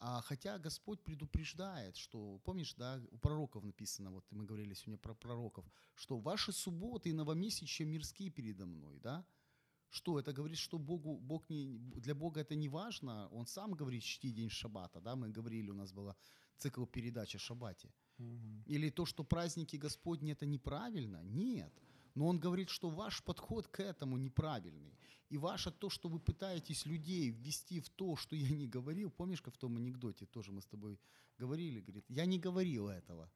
[0.00, 5.14] А хотя Господь предупреждает, что, помнишь, да, у пророков написано, вот мы говорили сегодня про
[5.14, 5.64] пророков,
[5.94, 9.24] что ваши субботы и новомесячья мирские передо мной, да?
[9.88, 14.02] Что это говорит, что Богу, Бог не, для Бога это не важно, Он сам говорит,
[14.02, 16.16] чти день шаббата, да, мы говорили, у нас была
[16.58, 17.88] цикл передач о шаббате.
[18.66, 21.22] Или то, что праздники Господни это неправильно?
[21.22, 21.72] Нет.
[22.14, 24.98] Но он говорит, что ваш подход к этому неправильный.
[25.28, 29.42] И ваше то, что вы пытаетесь людей ввести в то, что я не говорил, помнишь,
[29.42, 30.98] как в том анекдоте тоже мы с тобой
[31.38, 33.30] говорили, говорит, я не говорил этого.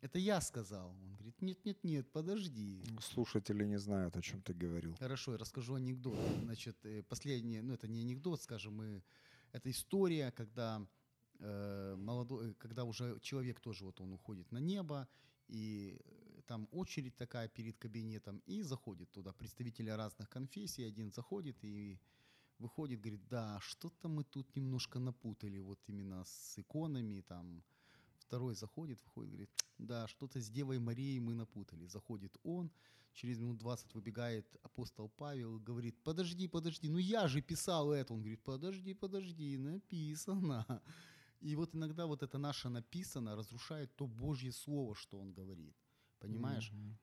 [0.00, 0.90] Это я сказал.
[0.90, 2.84] Он говорит, нет, нет, нет, подожди.
[3.00, 4.94] Слушатели не знают, о чем ты говорил.
[4.94, 6.18] Хорошо, я расскажу анекдот.
[6.42, 9.02] Значит, э, последний, ну это не анекдот, скажем, мы,
[9.52, 10.97] это история, когда э,
[11.38, 15.08] молодой, когда уже человек тоже вот он уходит на небо,
[15.46, 15.98] и
[16.46, 21.98] там очередь такая перед кабинетом, и заходит туда представители разных конфессий, один заходит и
[22.58, 27.62] выходит, говорит, да, что-то мы тут немножко напутали, вот именно с иконами, там,
[28.18, 31.86] второй заходит, выходит, говорит, да, что-то с Девой Марией мы напутали.
[31.86, 32.70] Заходит он,
[33.12, 38.12] через минут 20 выбегает апостол Павел, говорит, подожди, подожди, ну я же писал это.
[38.12, 40.82] Он говорит, подожди, подожди, написано.
[41.40, 45.76] И вот иногда вот это наше написано разрушает то Божье Слово, что он говорит.
[46.18, 46.72] Понимаешь?
[46.72, 46.98] Мгм.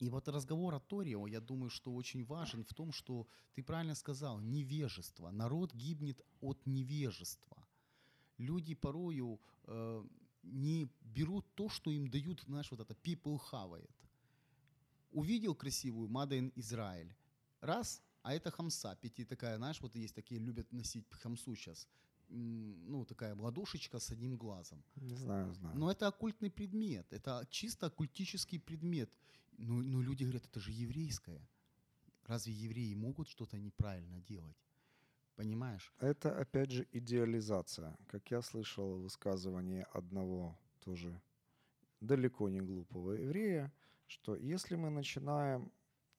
[0.00, 3.62] И вот разговор о Торе, о, я думаю, что очень важен в том, что ты
[3.62, 5.30] правильно сказал, невежество.
[5.30, 7.68] Народ гибнет от невежества.
[8.38, 10.04] Люди порою э,
[10.42, 13.90] не берут то, что им дают, знаешь, вот это people хавает.
[15.10, 17.14] Увидел красивую Маден Израиль.
[17.60, 18.96] Раз, а это хамса.
[18.96, 21.86] Пяти такая, знаешь, вот есть такие, любят носить хамсу сейчас.
[22.30, 24.82] Ну, такая ладошечка с одним глазом.
[24.96, 25.76] Не знаю, знаю.
[25.76, 29.10] Но это оккультный предмет, это чисто оккультический предмет.
[29.58, 31.40] Ну, ну люди говорят, это же еврейское.
[32.26, 34.56] Разве евреи могут что-то неправильно делать?
[35.34, 35.92] Понимаешь?
[35.98, 37.96] Это, опять же, идеализация.
[38.06, 41.20] Как я слышал высказывание одного тоже
[42.00, 43.72] далеко не глупого еврея,
[44.06, 45.72] что если мы начинаем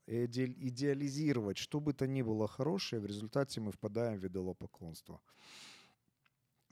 [0.07, 5.21] иде- идеализировать что бы то ни было хорошее, в результате мы впадаем в идолопоклонство.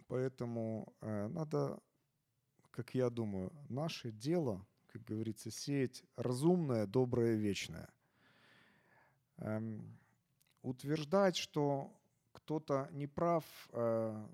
[0.09, 1.79] Поэтому э, надо,
[2.71, 7.87] как я думаю, наше дело, как говорится, сеять разумное, доброе, вечное.
[9.37, 9.99] Эм,
[10.63, 11.93] утверждать, что
[12.31, 14.27] кто-то не прав, э,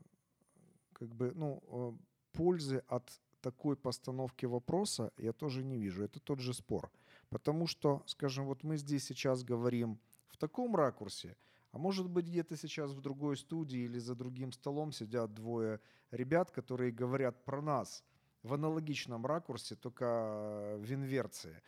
[0.94, 1.92] как бы, ну, э,
[2.32, 3.12] пользы от
[3.42, 6.06] такой постановки вопроса я тоже не вижу.
[6.06, 6.90] Это тот же спор.
[7.30, 10.00] Потому что, скажем, вот мы здесь сейчас говорим
[10.30, 11.36] в таком ракурсе,
[11.76, 16.50] а может быть где-то сейчас в другой студии или за другим столом сидят двое ребят,
[16.50, 18.02] которые говорят про нас
[18.44, 21.62] в аналогичном ракурсе, только в инверции.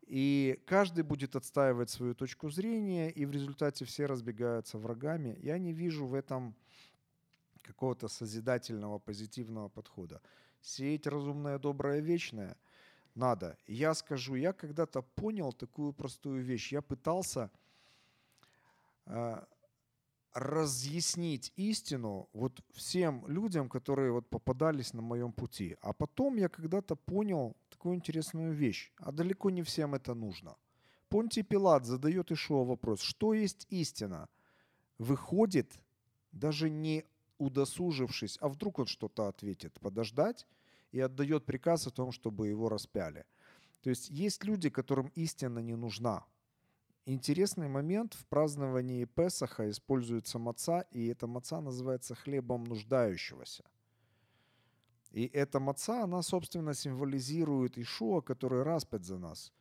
[0.00, 5.38] И каждый будет отстаивать свою точку зрения, и в результате все разбегаются врагами.
[5.40, 6.56] Я не вижу в этом
[7.62, 10.20] какого-то созидательного, позитивного подхода.
[10.60, 12.56] Сеять разумное, доброе, вечное
[13.14, 13.56] надо.
[13.68, 16.72] Я скажу, я когда-то понял такую простую вещь.
[16.72, 17.48] Я пытался
[19.06, 19.44] э,
[20.34, 25.76] разъяснить истину вот всем людям, которые вот попадались на моем пути.
[25.80, 28.92] А потом я когда-то понял такую интересную вещь.
[28.96, 30.56] А далеко не всем это нужно.
[31.08, 34.28] Понтий Пилат задает Ишуа вопрос, что есть истина?
[34.98, 35.80] Выходит,
[36.32, 37.04] даже не
[37.38, 40.46] удосужившись, а вдруг он что-то ответит, подождать
[40.92, 43.24] и отдает приказ о том, чтобы его распяли.
[43.82, 46.24] То есть есть люди, которым истина не нужна.
[47.04, 53.64] Интересный момент в праздновании Песаха используется маца, и эта маца называется хлебом нуждающегося.
[55.10, 59.52] И эта маца, она, собственно, символизирует Ишуа, который распят за нас.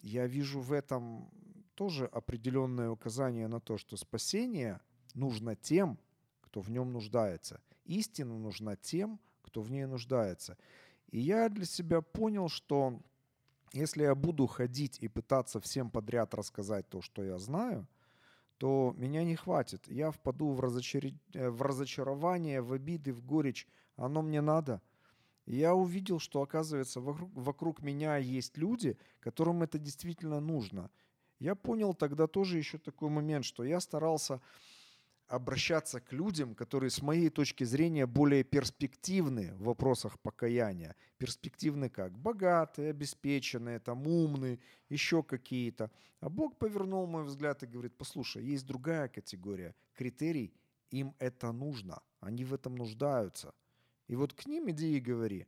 [0.00, 1.30] Я вижу в этом
[1.74, 4.80] тоже определенное указание на то, что спасение
[5.14, 5.98] нужно тем,
[6.42, 7.62] кто в нем нуждается.
[7.86, 10.58] Истина нужна тем, кто в ней нуждается.
[11.08, 13.00] И я для себя понял, что
[13.72, 17.86] если я буду ходить и пытаться всем подряд рассказать то, что я знаю,
[18.58, 19.88] то меня не хватит.
[19.88, 21.06] Я впаду в, разочар...
[21.34, 23.66] Э, в разочарование, в обиды, в горечь.
[23.96, 24.80] Оно мне надо.
[25.46, 30.90] Я увидел, что, оказывается, вокруг, вокруг меня есть люди, которым это действительно нужно.
[31.40, 34.40] Я понял тогда тоже еще такой момент, что я старался
[35.32, 40.94] обращаться к людям, которые с моей точки зрения более перспективны в вопросах покаяния.
[41.16, 42.18] Перспективны как?
[42.18, 44.58] Богатые, обеспеченные, там умные,
[44.90, 45.90] еще какие-то.
[46.20, 50.52] А Бог повернул мой взгляд и говорит, послушай, есть другая категория, критерий,
[50.90, 53.54] им это нужно, они в этом нуждаются.
[54.08, 55.46] И вот к ним иди и говори.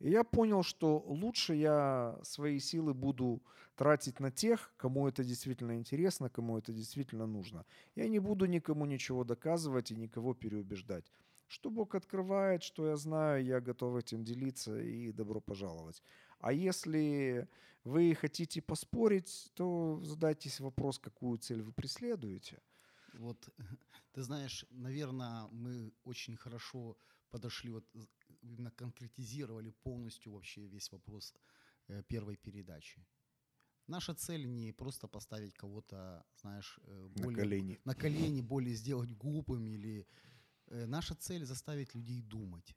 [0.00, 3.42] И я понял, что лучше я свои силы буду
[3.76, 7.64] тратить на тех, кому это действительно интересно, кому это действительно нужно.
[7.94, 11.12] Я не буду никому ничего доказывать и никого переубеждать.
[11.46, 16.02] Что Бог открывает, что я знаю, я готов этим делиться и добро пожаловать.
[16.38, 17.48] А если
[17.84, 22.60] вы хотите поспорить, то задайтесь вопрос, какую цель вы преследуете.
[23.14, 23.48] Вот,
[24.12, 26.96] ты знаешь, наверное, мы очень хорошо
[27.30, 27.84] подошли, вот
[28.44, 31.34] именно конкретизировали полностью вообще весь вопрос
[31.88, 33.04] э, первой передачи.
[33.86, 37.80] Наша цель не просто поставить кого-то, знаешь, э, более, на колени.
[37.84, 40.06] на колени, более сделать глупым или
[40.66, 42.76] э, наша цель заставить людей думать.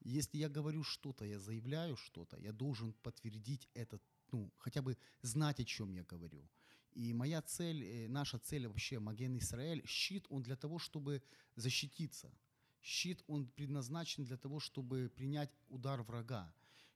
[0.00, 4.00] Если я говорю что-то, я заявляю что-то, я должен подтвердить это,
[4.32, 6.48] ну, хотя бы знать, о чем я говорю.
[6.92, 11.22] И моя цель, наша цель вообще, Маген Израиль, щит, он для того, чтобы
[11.56, 12.32] защититься.
[12.82, 16.52] Щит, он предназначен для того, чтобы принять удар врага.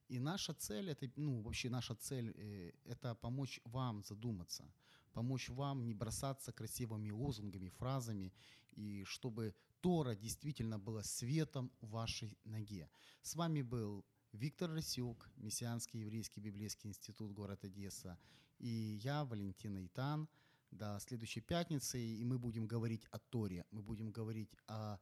[0.09, 4.71] И наша цель, это, ну, вообще наша цель, э, это помочь вам задуматься,
[5.13, 8.33] помочь вам не бросаться красивыми лозунгами, фразами,
[8.73, 12.91] и чтобы Тора действительно была светом вашей ноге.
[13.23, 18.19] С вами был Виктор Росюк, Мессианский еврейский библейский институт, город Одесса,
[18.59, 20.29] и я, Валентин Итан.
[20.71, 24.99] До следующей пятницы, и мы будем говорить о Торе, мы будем говорить о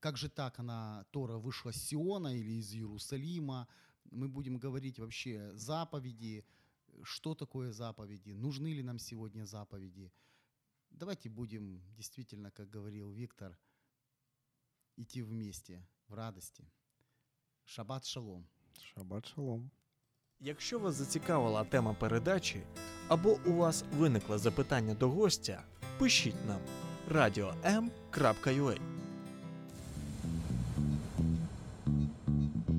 [0.00, 3.66] как же так она, Тора, вышла с Сиона или из Иерусалима.
[4.10, 6.44] Мы будем говорить вообще заповеди,
[7.02, 10.12] что такое заповеди, нужны ли нам сегодня заповеди.
[10.90, 13.58] Давайте будем действительно, как говорил Виктор,
[14.96, 16.64] идти вместе в радости.
[17.64, 18.46] Шаббат шалом.
[18.82, 19.70] Шаббат шалом.
[20.40, 22.62] Якщо вас зацікавила тема передачі
[23.08, 25.64] або у вас виникло запитання до гостя,
[25.98, 26.60] пишіть нам
[27.08, 28.97] radio.m.ua